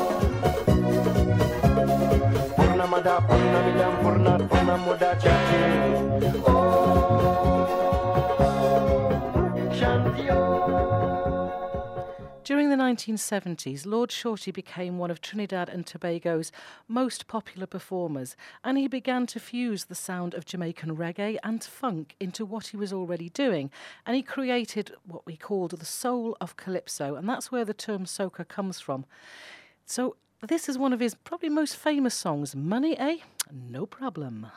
Purna 2.57 2.87
mada, 2.87 3.15
purna 3.27 3.59
midam, 3.65 3.95
purna 4.03 4.33
purna 4.49 4.75
muda 4.85 5.11
chanting. 5.23 5.98
1970s, 12.99 13.87
Lord 13.87 14.11
Shorty 14.11 14.51
became 14.51 14.99
one 14.99 15.11
of 15.11 15.21
Trinidad 15.21 15.69
and 15.69 15.87
Tobago's 15.87 16.51
most 16.89 17.29
popular 17.29 17.67
performers, 17.67 18.35
and 18.65 18.77
he 18.77 18.89
began 18.89 19.27
to 19.29 19.39
fuse 19.39 19.85
the 19.85 19.95
sound 19.95 20.35
of 20.35 20.45
Jamaican 20.45 20.97
reggae 20.97 21.39
and 21.45 21.63
funk 21.63 22.17
into 22.19 22.45
what 22.45 22.69
he 22.69 22.77
was 22.77 22.93
already 22.93 23.29
doing. 23.29 23.71
And 24.05 24.17
he 24.17 24.23
created 24.23 24.93
what 25.07 25.25
we 25.27 25.37
called 25.37 25.79
the 25.79 25.85
soul 25.85 26.37
of 26.41 26.57
calypso, 26.57 27.15
and 27.15 27.29
that's 27.29 27.53
where 27.53 27.65
the 27.65 27.75
term 27.75 28.05
soca 28.05 28.47
comes 28.47 28.81
from. 28.81 29.05
So, 29.87 30.17
this 30.47 30.69
is 30.69 30.77
one 30.77 30.93
of 30.93 31.01
his 31.01 31.15
probably 31.15 31.49
most 31.49 31.77
famous 31.77 32.15
songs, 32.15 32.55
Money, 32.57 32.99
eh? 32.99 33.19
No 33.53 33.87
problem. 33.87 34.49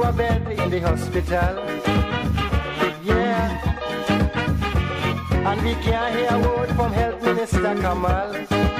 A 0.00 0.12
bed 0.12 0.42
in 0.58 0.70
the 0.70 0.80
hospital. 0.80 1.54
Yeah. 3.04 3.50
And 5.48 5.62
we 5.62 5.74
can't 5.84 6.14
hear 6.14 6.28
a 6.30 6.38
word 6.38 6.70
from 6.70 6.92
Health 6.92 7.22
Minister 7.22 7.74
Kamal. 7.74 8.71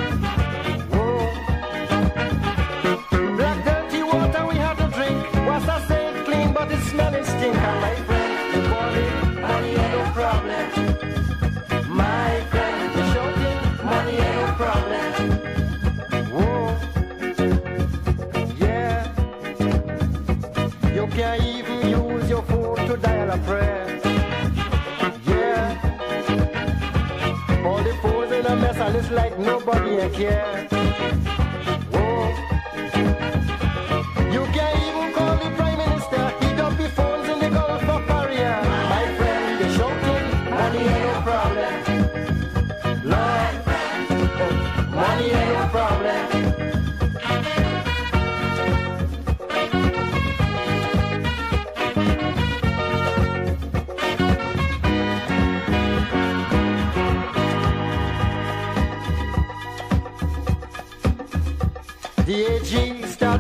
Like 29.13 29.39
nobody 29.39 30.09
care. 30.17 30.72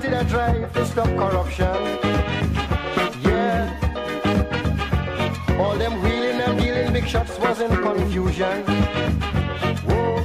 Started 0.02 0.26
a 0.26 0.28
drive 0.28 0.72
to 0.72 0.84
stop 0.84 1.06
corruption. 1.06 1.76
Yeah. 3.22 3.70
All 5.60 5.78
them 5.78 6.02
wheeling 6.02 6.40
and 6.40 6.58
dealing 6.58 6.92
big 6.92 7.06
shots 7.06 7.38
was 7.38 7.60
in 7.60 7.70
confusion. 7.70 8.64
Whoa. 9.86 10.16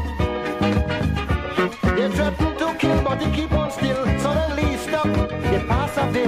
They 1.95 2.09
threatened 2.09 2.57
to 2.57 2.75
kill, 2.79 3.03
but 3.03 3.19
they 3.19 3.29
keep 3.29 3.51
on 3.51 3.69
still. 3.69 4.03
Suddenly 4.19 4.77
stop. 4.77 5.05
They 5.05 5.59
pass 5.67 5.95
a 5.97 6.11
bill, 6.11 6.25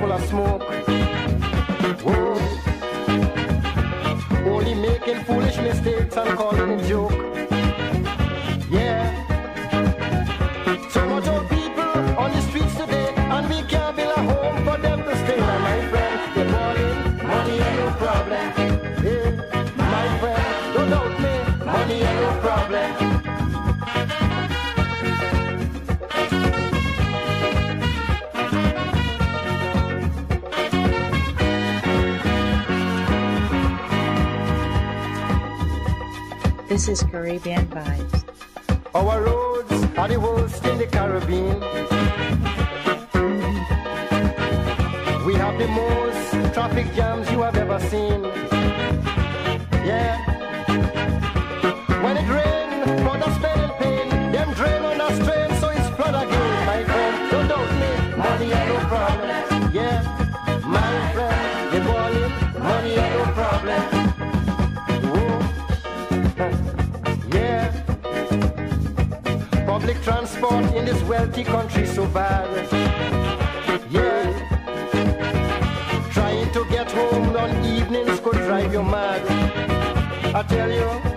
full 0.00 0.12
of 0.12 0.24
smoke. 0.28 0.62
Whoa. 2.04 2.38
Only 4.50 4.74
making 4.74 5.24
foolish 5.24 5.56
mistakes 5.58 6.16
and 6.16 6.38
calling 6.38 6.78
it 6.78 6.88
joke. 6.88 7.45
Is 36.88 37.02
Caribbean 37.02 37.66
Vibes. 37.66 38.24
Our 38.94 39.20
roads 39.20 39.72
are 39.98 40.06
the 40.06 40.20
worst 40.20 40.64
in 40.66 40.78
the 40.78 40.86
Caribbean. 40.86 41.58
We 45.26 45.34
have 45.34 45.58
the 45.58 45.66
most 45.66 46.54
traffic 46.54 46.86
jams 46.94 47.28
you 47.32 47.42
have 47.42 47.56
ever 47.56 47.80
seen. 47.80 48.22
Yeah. 49.84 50.25
Transport 70.06 70.64
in 70.76 70.84
this 70.84 71.02
wealthy 71.02 71.42
country 71.42 71.84
so 71.84 72.06
bad. 72.06 72.46
Yeah. 73.90 74.30
Trying 76.12 76.52
to 76.52 76.64
get 76.70 76.92
home 76.92 77.34
on 77.34 77.64
evenings 77.64 78.20
could 78.20 78.36
drive 78.46 78.72
you 78.72 78.84
mad. 78.84 79.22
I 80.32 80.44
tell 80.44 80.70
you. 80.70 81.15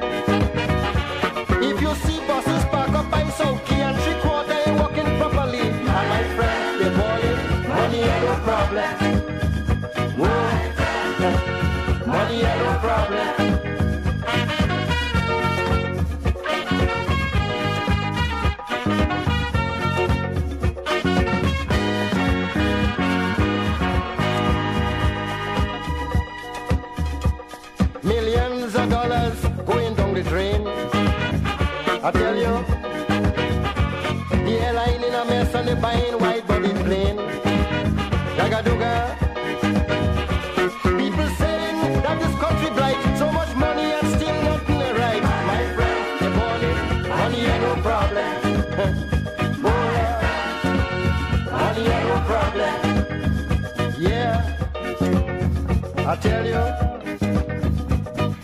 Tell 56.22 56.46
you. 56.46 56.64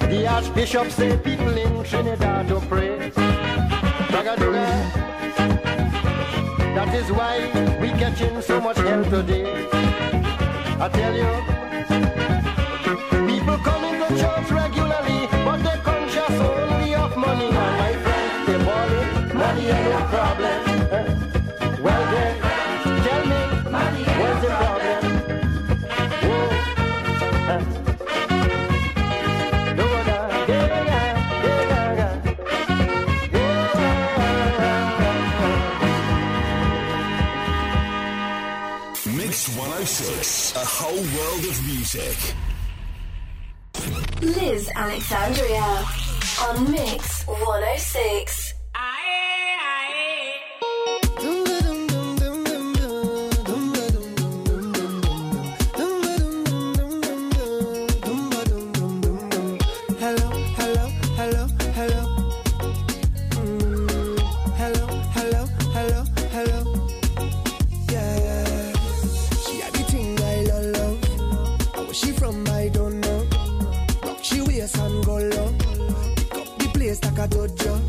The 0.08 0.28
Archbishop 0.28 0.92
say 0.92 1.18
people 1.18 1.58
in 1.58 1.84
Trinidad 1.84 2.48
to 2.48 2.60
pray. 2.62 3.12
That 6.76 6.94
is 6.94 7.10
why 7.12 7.36
we 7.80 7.90
catching 7.92 8.42
so 8.42 8.60
much 8.60 8.78
hell 8.78 9.04
today. 9.06 9.68
I 10.78 10.90
tell 10.90 11.16
you, 11.16 11.32
people 13.28 13.58
come 13.60 13.84
into 13.86 14.08
church 14.20 14.52
regularly, 14.52 15.28
but 15.46 15.58
they 15.64 15.78
conscious 15.84 16.36
only 16.52 16.96
of 16.96 17.16
money. 17.18 17.48
And 17.48 17.78
my 17.80 17.94
friend, 18.04 18.48
they 18.48 18.58
balling, 18.66 19.38
money 19.38 19.66
ain't 19.68 19.90
no 19.90 20.02
problem. 20.14 20.55
Alexandria 44.86 45.84
on 46.48 46.72
Mix 46.72 47.05
akatojo. 77.16 77.85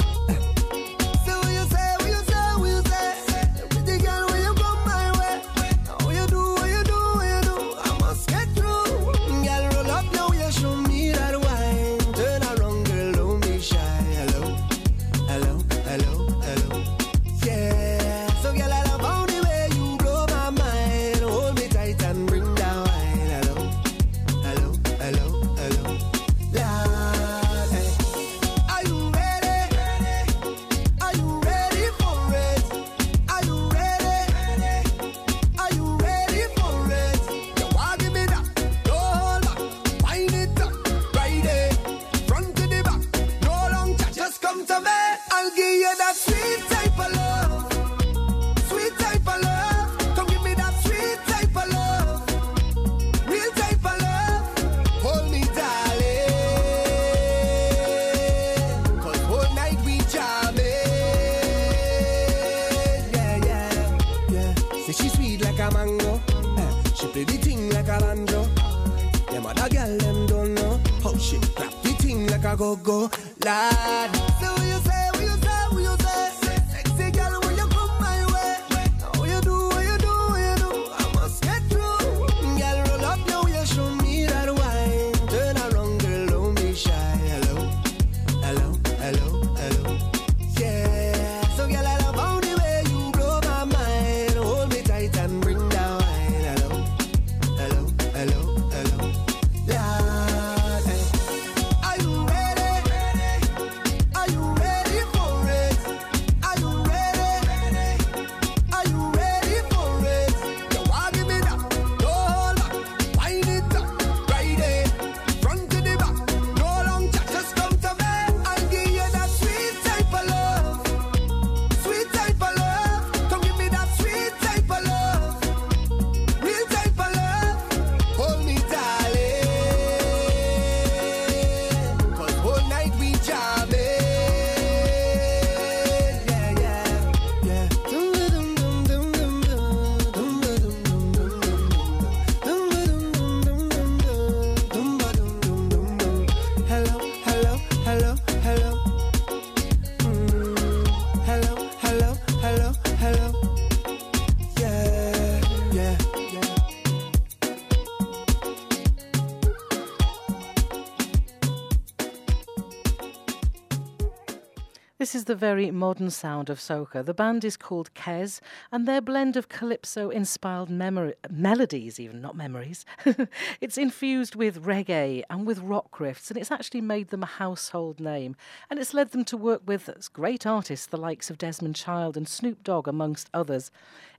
is 165.17 165.25
the 165.25 165.35
very 165.35 165.71
modern 165.71 166.11
sound 166.11 166.51
of 166.51 166.59
soca. 166.59 167.03
The 167.03 167.15
band 167.15 167.43
is 167.43 167.57
called 167.57 167.95
Kes, 167.95 168.39
and 168.71 168.87
their 168.87 169.01
blend 169.01 169.35
of 169.35 169.49
calypso 169.49 170.11
inspired 170.11 170.69
memori- 170.69 171.15
melodies, 171.31 171.99
even 171.99 172.21
not 172.21 172.37
memories, 172.37 172.85
it's 173.63 173.79
infused 173.79 174.35
with 174.35 174.67
reggae 174.67 175.23
and 175.31 175.47
with 175.47 175.61
rock 175.61 175.97
riffs, 175.97 176.29
and 176.29 176.39
it's 176.39 176.51
actually 176.51 176.83
made 176.83 177.09
them 177.09 177.23
a 177.23 177.27
household 177.41 177.99
name. 177.99 178.37
And 178.69 178.79
it's 178.79 178.93
led 178.93 179.13
them 179.13 179.25
to 179.25 179.39
work 179.39 179.63
with 179.65 179.89
great 180.13 180.47
artists, 180.47 180.87
the 180.87 180.99
likes 180.99 181.31
of 181.31 181.39
Desmond 181.39 181.77
Child 181.77 182.19
and 182.19 182.29
Snoop 182.29 182.63
Dogg, 182.63 182.87
amongst 182.87 183.31
others. 183.33 183.71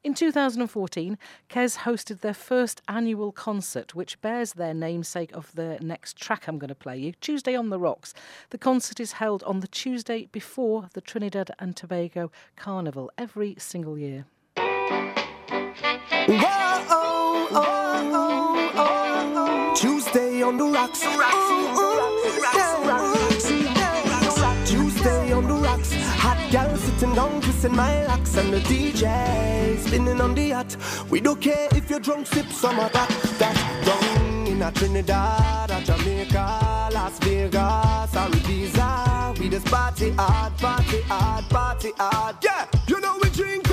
In 0.03 0.13
2014, 0.13 1.17
Kes 1.49 1.77
hosted 1.77 2.21
their 2.21 2.33
first 2.33 2.81
annual 2.87 3.31
concert, 3.31 3.95
which 3.95 4.21
bears 4.21 4.53
their 4.53 4.73
namesake 4.73 5.31
of 5.35 5.51
the 5.55 5.77
next 5.81 6.17
track 6.17 6.47
I'm 6.47 6.59
going 6.59 6.69
to 6.69 6.75
play 6.75 6.97
you, 6.97 7.13
Tuesday 7.13 7.55
on 7.55 7.69
the 7.69 7.79
Rocks. 7.79 8.13
The 8.51 8.57
concert 8.57 8.99
is 8.99 9.13
held 9.13 9.43
on 9.43 9.61
the 9.61 9.67
Tuesday 9.67 10.27
before 10.31 10.89
the 10.93 11.01
Trinidad 11.01 11.51
and 11.59 11.75
Tobago 11.75 12.31
Carnival 12.55 13.11
every 13.17 13.55
single 13.57 13.97
year. 13.97 14.25
Whoa, 14.55 16.37
oh, 16.89 17.47
oh, 17.51 18.71
oh, 18.75 19.73
Tuesday 19.75 20.41
on 20.43 20.57
the 20.57 20.65
Rocks. 20.65 21.01
The 21.01 21.09
rocks. 21.09 21.86
flexing 27.57 27.75
my 27.75 28.05
locks 28.07 28.37
and 28.37 28.53
the 28.53 28.59
DJ 28.59 29.77
spinning 29.79 30.21
on 30.21 30.35
the 30.35 30.49
yacht. 30.49 30.77
We 31.09 31.19
don't 31.21 31.41
care 31.41 31.67
if 31.71 31.89
you're 31.89 31.99
drunk, 31.99 32.27
sip 32.27 32.47
some 32.47 32.79
of 32.79 32.91
that. 32.93 33.09
That's 33.39 33.85
down 33.85 34.47
in 34.47 34.61
a 34.61 34.71
Trinidad, 34.71 35.71
a 35.71 35.81
Jamaica, 35.83 36.89
Las 36.93 37.17
Vegas, 37.19 38.15
or 38.15 38.29
Ibiza. 38.37 39.39
We 39.39 39.49
just 39.49 39.65
party 39.67 40.11
hard, 40.11 40.57
party 40.57 41.01
hard, 41.03 41.49
party 41.49 41.91
hard. 41.97 42.35
Yeah, 42.43 42.65
you 42.87 42.99
know 43.01 43.17
we 43.21 43.29
drink. 43.29 43.66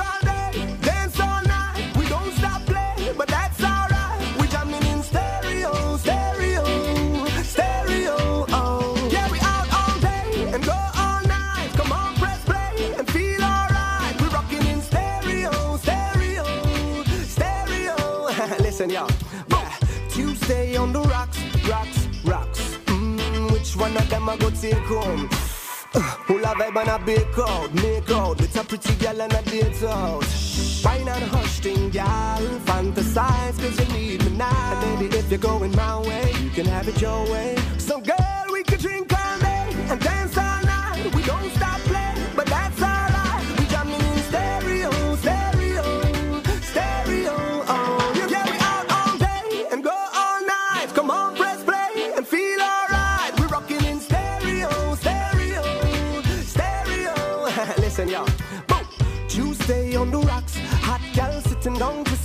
them 24.24 24.28
I 24.28 24.36
go 24.36 24.50
take 24.50 24.74
home. 24.86 25.28
Whole 26.26 26.38
a 26.38 26.54
vibe 26.54 26.80
and 26.80 26.88
a 26.88 26.98
be 27.04 27.42
out, 27.42 27.74
make 27.74 28.10
out 28.10 28.40
with 28.40 28.56
a 28.56 28.64
pretty 28.64 28.94
girl 28.96 29.20
and 29.20 29.32
a 29.32 29.42
date 29.42 29.82
out. 29.84 30.24
Fine 30.24 31.08
and 31.08 31.24
hush 31.24 31.60
thing, 31.60 31.90
gal, 31.90 32.42
fantasize 32.66 33.58
cause 33.58 33.78
you 33.78 33.98
need 33.98 34.24
me 34.24 34.36
now. 34.36 34.80
And 34.82 34.98
baby, 34.98 35.16
if 35.16 35.30
you're 35.30 35.38
going 35.38 35.74
my 35.76 36.00
way, 36.00 36.32
you 36.42 36.50
can 36.50 36.66
have 36.66 36.88
it 36.88 37.00
your 37.00 37.24
way. 37.30 37.56
So 37.78 38.00
girl, 38.00 38.44
we 38.52 38.62
could 38.64 38.80
drink 38.80 39.12
all 39.12 39.38
day 39.38 39.68
and 39.90 40.00
dance 40.00 40.36
all 40.36 40.62
night. 40.62 41.14
We 41.14 41.22
don't 41.22 41.50
stop 41.52 41.80
playing, 41.80 42.26
but 42.34 42.46
that's 42.46 42.82
all. 42.82 42.93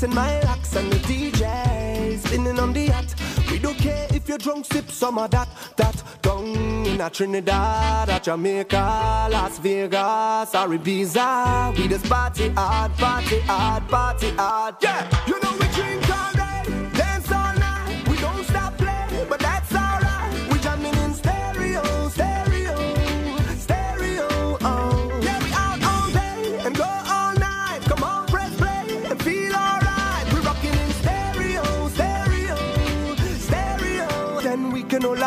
and 0.04 0.14
my 0.14 0.40
locks 0.42 0.76
and 0.76 0.92
the 0.92 0.98
DJs 1.00 2.20
spinning 2.20 2.60
on 2.60 2.74
the 2.74 2.86
hat. 2.88 3.14
We 3.52 3.60
don't 3.60 3.78
care 3.78 4.08
if 4.12 4.30
you're 4.30 4.38
drunk, 4.38 4.66
sip 4.66 4.90
some 4.90 5.18
of 5.18 5.32
that, 5.32 5.50
that 5.78 6.04
down 6.22 6.46
in 6.86 7.02
a 7.02 7.10
Trinidad, 7.10 8.10
a 8.10 8.20
Jamaica, 8.20 9.28
Las 9.32 9.58
Vegas, 9.60 10.56
or 10.56 10.70
Ibiza. 10.78 11.78
We 11.78 11.88
just 11.88 12.08
party 12.10 12.50
hard, 12.50 12.94
party 12.94 13.40
hard, 13.42 13.88
party 13.90 14.30
hard. 14.32 14.76
Yeah, 14.82 15.26
you 15.28 15.40
know 15.42 15.52
we 15.54 15.68
drink 15.74 16.10
all 16.10 16.34
that. 16.34 16.49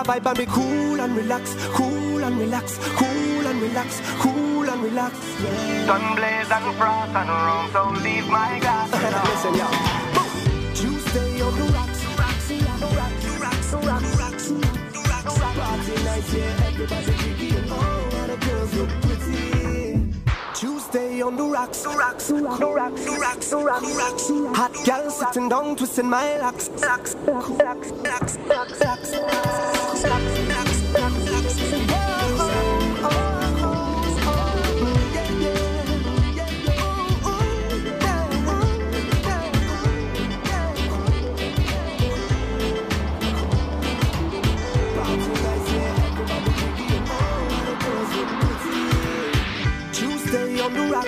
Can 0.05 0.21
vibe 0.21 0.27
and 0.27 0.39
be 0.39 0.47
cool 0.47 1.01
and 1.01 1.17
relax, 1.17 1.55
cool 1.75 2.25
and 2.25 2.39
relax, 2.39 2.79
cool 2.97 3.47
and 3.47 3.63
relax, 3.63 4.01
cool 4.21 4.69
and 4.69 4.83
relax. 4.83 5.15
Yeah. 5.43 5.87
Sun 5.87 6.17
blaze 6.17 6.51
and 6.51 6.75
frost 6.77 7.15
and 7.15 7.29
rum, 7.29 7.71
so 7.73 7.91
leave 8.03 8.27
my 8.29 8.59
glass. 8.61 8.91
Listen, 8.93 9.55
yo. 9.55 9.69
Tuesday 10.75 11.41
on 11.43 11.59
the 11.59 11.65
rocks, 11.73 12.05
rocks, 12.19 12.51
rocks, 12.51 12.93
rocks, 13.41 13.73
rocks, 13.73 14.17
rocks, 14.17 14.51
rocks, 15.09 15.39
party 15.39 16.05
night, 16.05 16.33
yeah, 16.33 16.67
everybody 16.67 17.05
drinking. 17.05 17.12
On 21.23 21.37
the 21.37 21.45
rocks, 21.45 21.83
the 21.83 21.91
rocks, 21.91 22.27
the 22.27 22.35
rocks, 22.35 23.05
the 23.05 23.13
rocks, 23.13 23.51
the 23.51 23.57
rocks, 23.59 23.87
the 23.87 24.35
rocks. 24.35 24.59
Hot 24.59 24.75
girl 24.85 25.09
sitting 25.09 25.49
down, 25.49 25.77
twisting 25.77 26.11
my 26.11 26.37
locks, 26.39 26.69
locks, 26.81 27.15
locks, 27.15 27.49
locks, 27.51 27.93
locks, 28.03 28.39
locks, 28.81 29.13
locks. 30.05 30.32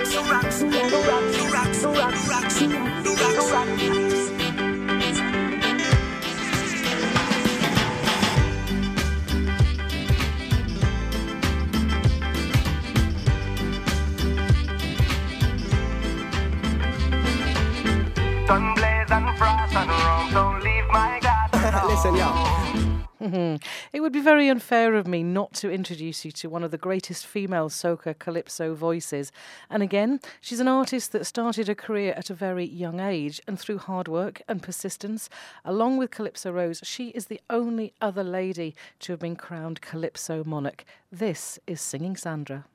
Listen, 21.87 22.15
y'all. 22.15 23.19
It 23.95 24.01
would 24.01 24.11
be 24.11 24.19
very 24.19 24.49
unfair 24.49 24.95
of 24.95 25.07
me 25.07 25.23
not 25.23 25.53
to 25.53 25.71
introduce 25.71 26.25
you 26.25 26.31
to 26.33 26.49
one 26.49 26.65
of 26.65 26.71
the 26.71 26.77
greatest 26.77 27.25
female 27.25 27.69
soca 27.69 28.19
calypso 28.19 28.73
voices. 28.73 29.31
And 29.69 29.81
again, 29.81 30.19
she's 30.41 30.59
an 30.59 30.67
artist 30.67 31.13
that 31.13 31.23
started 31.23 31.69
her 31.69 31.75
career 31.75 32.13
at 32.17 32.29
a 32.29 32.33
very 32.33 32.65
young 32.65 32.99
age, 32.99 33.39
and 33.47 33.57
through 33.57 33.77
hard 33.77 34.09
work 34.09 34.41
and 34.49 34.61
persistence, 34.61 35.29
along 35.63 35.95
with 35.95 36.11
Calypso 36.11 36.51
Rose, 36.51 36.81
she 36.83 37.11
is 37.11 37.27
the 37.27 37.39
only 37.49 37.93
other 38.01 38.25
lady 38.25 38.75
to 38.99 39.13
have 39.13 39.21
been 39.21 39.37
crowned 39.37 39.79
Calypso 39.79 40.43
Monarch. 40.43 40.83
This 41.09 41.57
is 41.65 41.79
Singing 41.79 42.17
Sandra. 42.17 42.65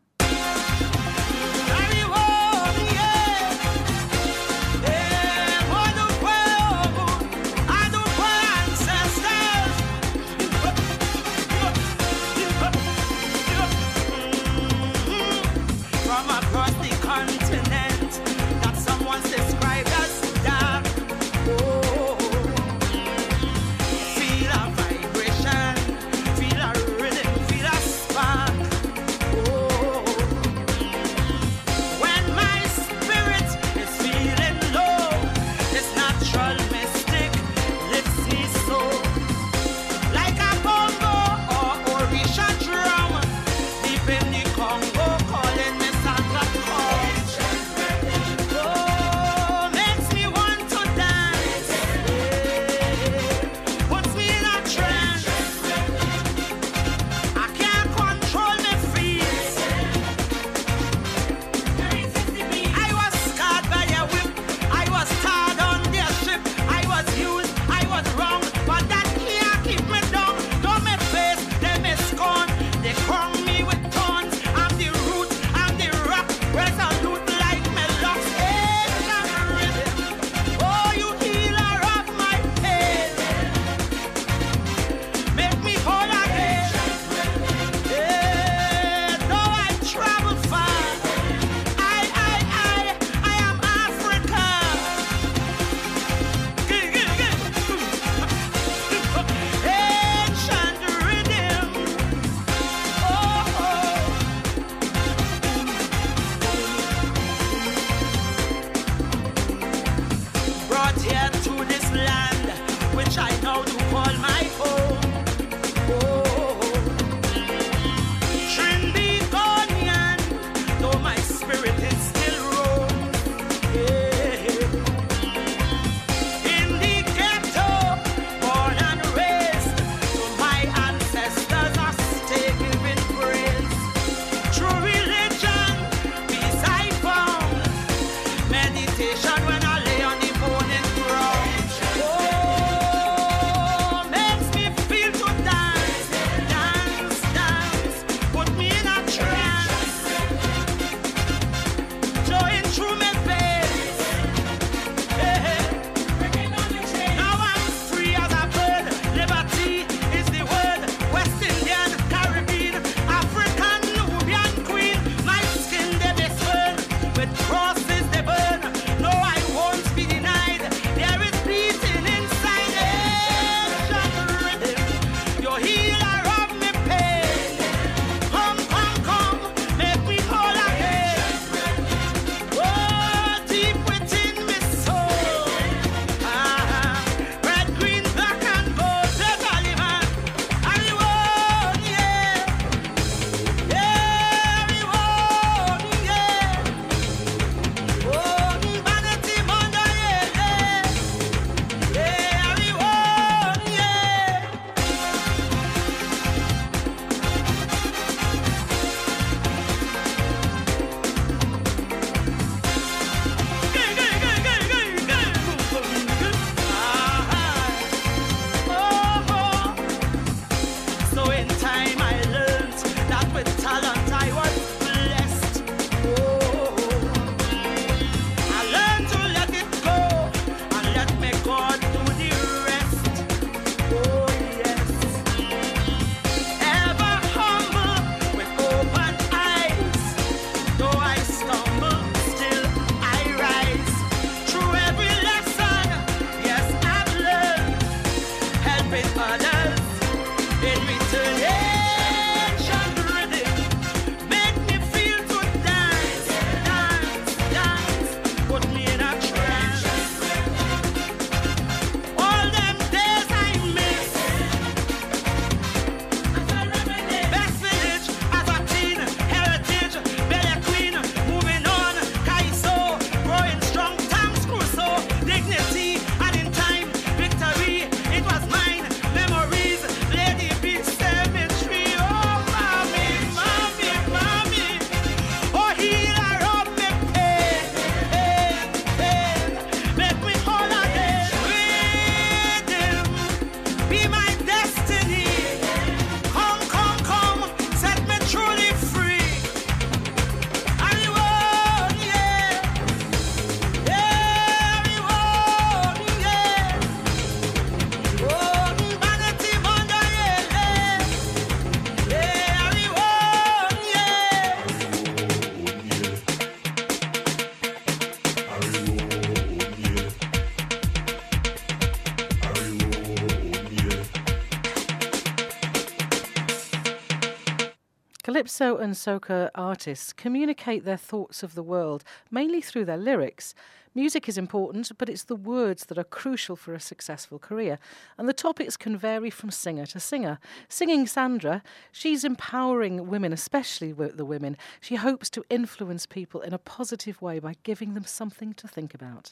Calypso 328.50 328.78
and 328.78 328.94
soca 328.94 329.48
artists 329.54 330.12
communicate 330.12 330.84
their 330.84 330.96
thoughts 330.96 331.44
of 331.44 331.54
the 331.54 331.62
world 331.62 332.02
mainly 332.32 332.60
through 332.60 332.84
their 332.84 332.96
lyrics. 332.96 333.54
Music 333.94 334.28
is 334.28 334.36
important, 334.36 334.90
but 334.98 335.08
it's 335.08 335.22
the 335.22 335.36
words 335.36 335.84
that 335.84 335.96
are 335.96 336.02
crucial 336.02 336.56
for 336.56 336.74
a 336.74 336.80
successful 336.80 337.38
career. 337.38 337.78
And 338.18 338.28
the 338.28 338.32
topics 338.32 338.76
can 338.76 338.96
vary 338.96 339.30
from 339.30 339.52
singer 339.52 339.86
to 339.86 340.00
singer. 340.00 340.40
Singing 340.68 341.06
Sandra, 341.06 341.62
she's 341.92 342.24
empowering 342.24 343.06
women, 343.06 343.32
especially 343.32 343.92
the 343.92 344.24
women. 344.24 344.56
She 344.80 344.96
hopes 344.96 345.30
to 345.30 345.44
influence 345.48 346.04
people 346.06 346.40
in 346.40 346.52
a 346.52 346.58
positive 346.58 347.22
way 347.22 347.38
by 347.38 347.54
giving 347.62 347.94
them 347.94 348.04
something 348.04 348.52
to 348.54 348.66
think 348.66 348.94
about. 348.94 349.30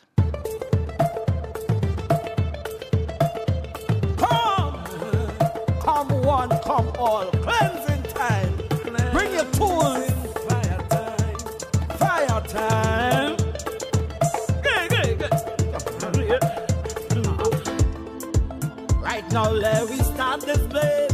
Come, 4.16 4.84
come 5.80 6.22
one, 6.22 6.50
come 6.60 6.92
all, 6.96 7.28
cleansing 7.32 8.04
time. 8.14 8.57
Bring 9.18 9.32
your 9.34 9.46
tools. 9.46 10.10
Fire 10.46 10.78
time. 10.90 11.38
Fire 11.98 12.40
time. 12.46 13.36
Good, 14.62 14.88
good, 14.90 15.18
good. 15.18 15.34
Right 19.02 19.26
now, 19.32 19.50
let 19.50 19.90
we 19.90 19.96
start 19.96 20.42
this 20.42 20.60
blaze 20.68 21.10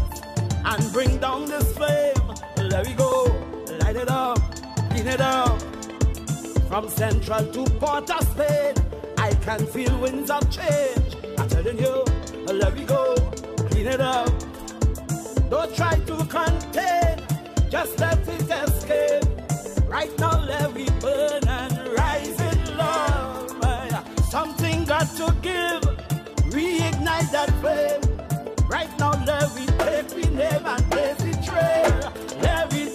and 0.66 0.92
bring 0.92 1.16
down 1.18 1.46
this 1.46 1.72
flame. 1.72 2.14
Let 2.58 2.86
we 2.86 2.92
go, 2.92 3.24
light 3.80 3.96
it 3.96 4.10
up, 4.10 4.38
clean 4.90 5.06
it 5.06 5.22
up. 5.22 5.58
From 6.68 6.90
Central 6.90 7.42
to 7.52 7.64
Port 7.80 8.10
of 8.10 8.22
Spain, 8.32 8.74
I 9.16 9.32
can 9.46 9.66
feel 9.66 9.98
winds 9.98 10.30
of 10.30 10.50
change. 10.50 11.16
I'm 11.38 11.48
telling 11.48 11.78
you, 11.78 12.04
let 12.52 12.74
me 12.74 12.84
go, 12.84 13.14
clean 13.70 13.86
it 13.86 14.00
up. 14.02 14.28
Don't 15.48 15.74
try 15.74 15.94
to 16.00 16.16
contain, 16.26 17.23
just 17.74 17.98
let 17.98 18.18
it 18.28 18.68
escape. 18.68 19.24
Right 19.88 20.16
now, 20.20 20.38
let 20.44 20.72
me 20.72 20.86
burn 21.00 21.42
and 21.44 21.88
rise 21.98 22.40
in 22.40 22.76
love. 22.76 23.50
Something 24.30 24.84
got 24.84 25.08
to 25.16 25.34
give, 25.42 25.82
reignite 26.54 27.32
that 27.32 27.50
flame. 27.60 28.02
Right 28.68 28.96
now, 28.96 29.14
let 29.24 29.52
me 29.56 29.66
take 29.66 30.08
we 30.14 30.22
name 30.36 30.64
and 30.64 30.84
place 30.88 31.18
the 31.26 31.32
trail. 31.48 32.12
Let 32.42 32.72
me 32.72 32.93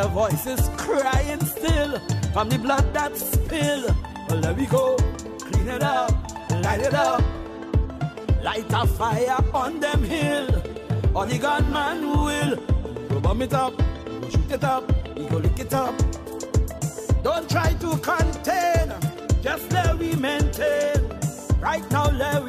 hear 0.00 0.08
voices 0.10 0.70
crying 0.76 1.40
still 1.44 1.98
from 2.32 2.48
the 2.48 2.58
blood 2.58 2.92
that 2.94 3.16
spill. 3.16 3.84
Well, 4.28 4.38
let 4.38 4.56
me 4.56 4.66
go, 4.66 4.96
clean 5.38 5.68
it 5.68 5.82
up, 5.82 6.12
light 6.62 6.80
it 6.80 6.94
up, 6.94 7.22
light 8.42 8.72
a 8.72 8.86
fire 8.86 9.44
on 9.52 9.80
them 9.80 10.02
hill. 10.04 10.48
Or 11.14 11.26
the 11.26 11.38
gunman 11.38 12.08
will 12.08 12.56
go 13.08 13.20
bomb 13.20 13.42
it 13.42 13.52
up, 13.52 13.76
go 13.76 14.28
shoot 14.30 14.50
it 14.50 14.64
up, 14.64 14.84
he 15.16 15.26
go 15.26 15.38
lick 15.38 15.58
it 15.58 15.74
up. 15.74 15.94
Don't 17.22 17.48
try 17.50 17.72
to 17.74 17.96
contain, 17.98 18.94
just 19.42 19.70
let 19.72 19.98
we 19.98 20.14
maintain. 20.14 20.96
Right 21.60 21.88
now, 21.90 22.10
let 22.10 22.39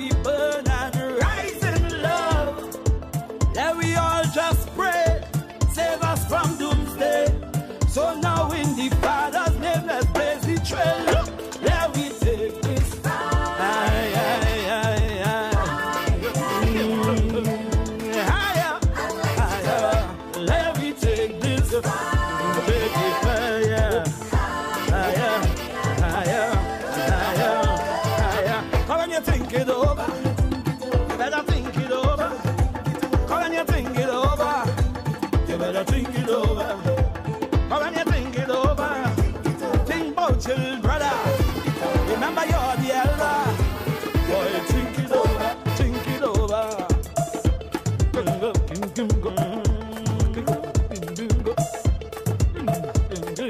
On 53.41 53.47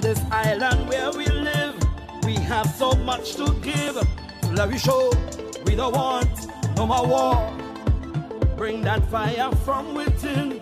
this 0.00 0.20
island 0.30 0.88
where 0.90 1.10
we 1.12 1.24
live, 1.26 1.74
we 2.24 2.34
have 2.34 2.66
so 2.76 2.92
much 2.92 3.36
to 3.36 3.54
give. 3.62 3.96
Let 4.52 4.68
me 4.68 4.76
show 4.76 5.10
we 5.64 5.74
don't 5.74 5.94
want 5.94 6.48
no 6.76 6.86
more 6.86 7.06
war. 7.06 7.56
Bring 8.58 8.82
that 8.82 9.08
fire 9.10 9.50
from 9.64 9.94
within, 9.94 10.60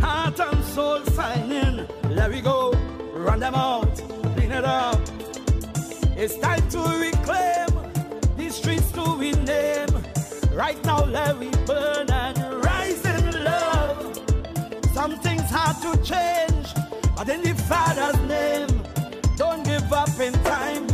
heart 0.00 0.38
and 0.40 0.62
soul 0.62 1.02
signing. 1.06 1.86
Let 2.10 2.30
we 2.30 2.42
go, 2.42 2.72
run 3.14 3.40
them 3.40 3.54
out, 3.54 3.96
clean 4.34 4.52
it 4.52 4.64
up. 4.64 5.15
It's 6.18 6.38
time 6.38 6.66
to 6.70 6.78
reclaim 6.78 7.68
these 8.38 8.54
streets 8.54 8.90
to 8.92 9.18
we 9.18 9.32
name. 9.32 9.88
Right 10.50 10.82
now, 10.82 11.04
let 11.04 11.36
we 11.38 11.50
burn 11.66 12.10
and 12.10 12.64
rise 12.64 13.04
in 13.04 13.44
love. 13.44 14.18
Some 14.94 15.18
things 15.18 15.42
hard 15.50 15.76
to 15.82 16.02
change, 16.02 16.68
but 17.14 17.28
in 17.28 17.42
the 17.42 17.54
Father's 17.68 18.18
name, 18.22 18.82
don't 19.36 19.62
give 19.62 19.92
up 19.92 20.18
in 20.18 20.32
time. 20.42 20.85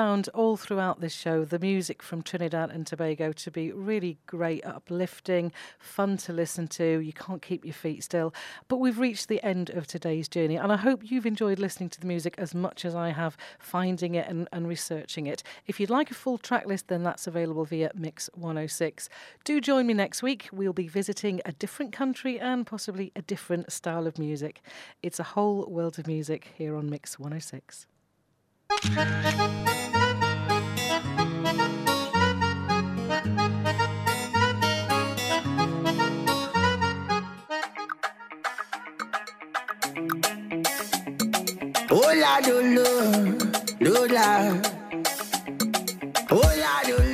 Found 0.00 0.30
all 0.30 0.56
throughout 0.56 1.02
this 1.02 1.12
show 1.12 1.44
the 1.44 1.58
music 1.58 2.02
from 2.02 2.22
Trinidad 2.22 2.70
and 2.70 2.86
Tobago 2.86 3.32
to 3.32 3.50
be 3.50 3.70
really 3.70 4.16
great, 4.26 4.64
uplifting, 4.64 5.52
fun 5.78 6.16
to 6.16 6.32
listen 6.32 6.68
to. 6.68 7.00
You 7.00 7.12
can't 7.12 7.42
keep 7.42 7.66
your 7.66 7.74
feet 7.74 8.02
still. 8.02 8.32
But 8.66 8.78
we've 8.78 8.98
reached 8.98 9.28
the 9.28 9.44
end 9.44 9.68
of 9.68 9.86
today's 9.86 10.26
journey, 10.26 10.56
and 10.56 10.72
I 10.72 10.76
hope 10.76 11.02
you've 11.04 11.26
enjoyed 11.26 11.58
listening 11.58 11.90
to 11.90 12.00
the 12.00 12.06
music 12.06 12.34
as 12.38 12.54
much 12.54 12.86
as 12.86 12.94
I 12.94 13.10
have 13.10 13.36
finding 13.58 14.14
it 14.14 14.26
and, 14.26 14.48
and 14.52 14.66
researching 14.66 15.26
it. 15.26 15.42
If 15.66 15.78
you'd 15.78 15.90
like 15.90 16.10
a 16.10 16.14
full 16.14 16.38
track 16.38 16.64
list, 16.64 16.88
then 16.88 17.02
that's 17.02 17.26
available 17.26 17.66
via 17.66 17.90
Mix 17.94 18.30
106. 18.32 19.10
Do 19.44 19.60
join 19.60 19.86
me 19.86 19.92
next 19.92 20.22
week. 20.22 20.48
We'll 20.50 20.72
be 20.72 20.88
visiting 20.88 21.42
a 21.44 21.52
different 21.52 21.92
country 21.92 22.40
and 22.40 22.66
possibly 22.66 23.12
a 23.14 23.20
different 23.20 23.70
style 23.70 24.06
of 24.06 24.18
music. 24.18 24.62
It's 25.02 25.20
a 25.20 25.34
whole 25.34 25.66
world 25.66 25.98
of 25.98 26.06
music 26.06 26.52
here 26.56 26.74
on 26.74 26.88
Mix 26.88 27.18
106. 27.18 27.84
Hola, 42.32 42.46
dolo, 42.46 43.36
lola. 43.80 44.60
Hola, 46.30 46.72
dolo, 46.86 47.09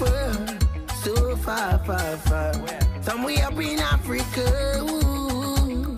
far, 0.00 0.32
so 1.02 1.36
far, 1.36 1.78
far, 1.84 2.16
far. 2.28 2.52
Somewhere 3.02 3.46
up 3.46 3.60
in 3.60 3.78
Africa. 3.78 4.46
Ooh. 4.80 5.94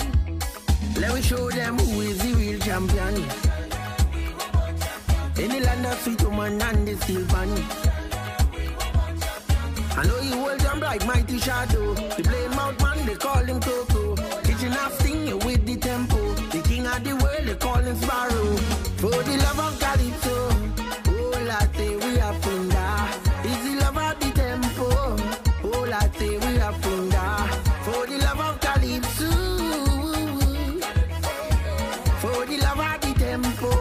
Let 1.00 1.14
me 1.14 1.22
show 1.22 1.50
them 1.50 1.78
who 1.78 2.00
is 2.00 2.18
the 2.18 2.34
real 2.34 2.59
champion. 2.61 3.14
In 5.42 5.50
the 5.50 5.61
land 5.66 5.86
of 5.86 5.98
sweet 6.00 6.22
woman 6.22 6.61
and 6.62 6.88
the 6.88 6.96
steel 7.03 7.24
pan. 7.26 7.50
I 9.94 10.07
know 10.07 10.20
you 10.20 10.36
hold 10.36 10.61
them 10.61 10.80
like 10.80 11.07
mighty 11.07 11.38
shadow. 11.38 11.94
The 11.94 12.22
plain 12.22 12.50
mouth 12.57 12.80
man, 12.82 13.07
they 13.07 13.14
call 13.14 13.44
him 13.44 13.61
Coco. 13.61 14.16
Teaching 14.42 14.72
us 14.72 14.98
singing 14.98 15.38
with 15.46 15.64
the 15.66 15.76
tempo. 15.76 16.20
The 16.55 16.61
king 16.68 16.86
of 16.86 17.05
the 17.05 17.14
world, 17.22 17.46
they 17.46 17.55
call 17.55 17.82
him 17.88 17.96
Sparrow. 17.96 18.57
For 19.03 19.11
the 19.28 19.36
love 19.44 19.61
of 19.66 19.80
Calypso, 19.80 20.36
oh, 21.09 21.44
latte, 21.46 22.01
of 33.45 33.71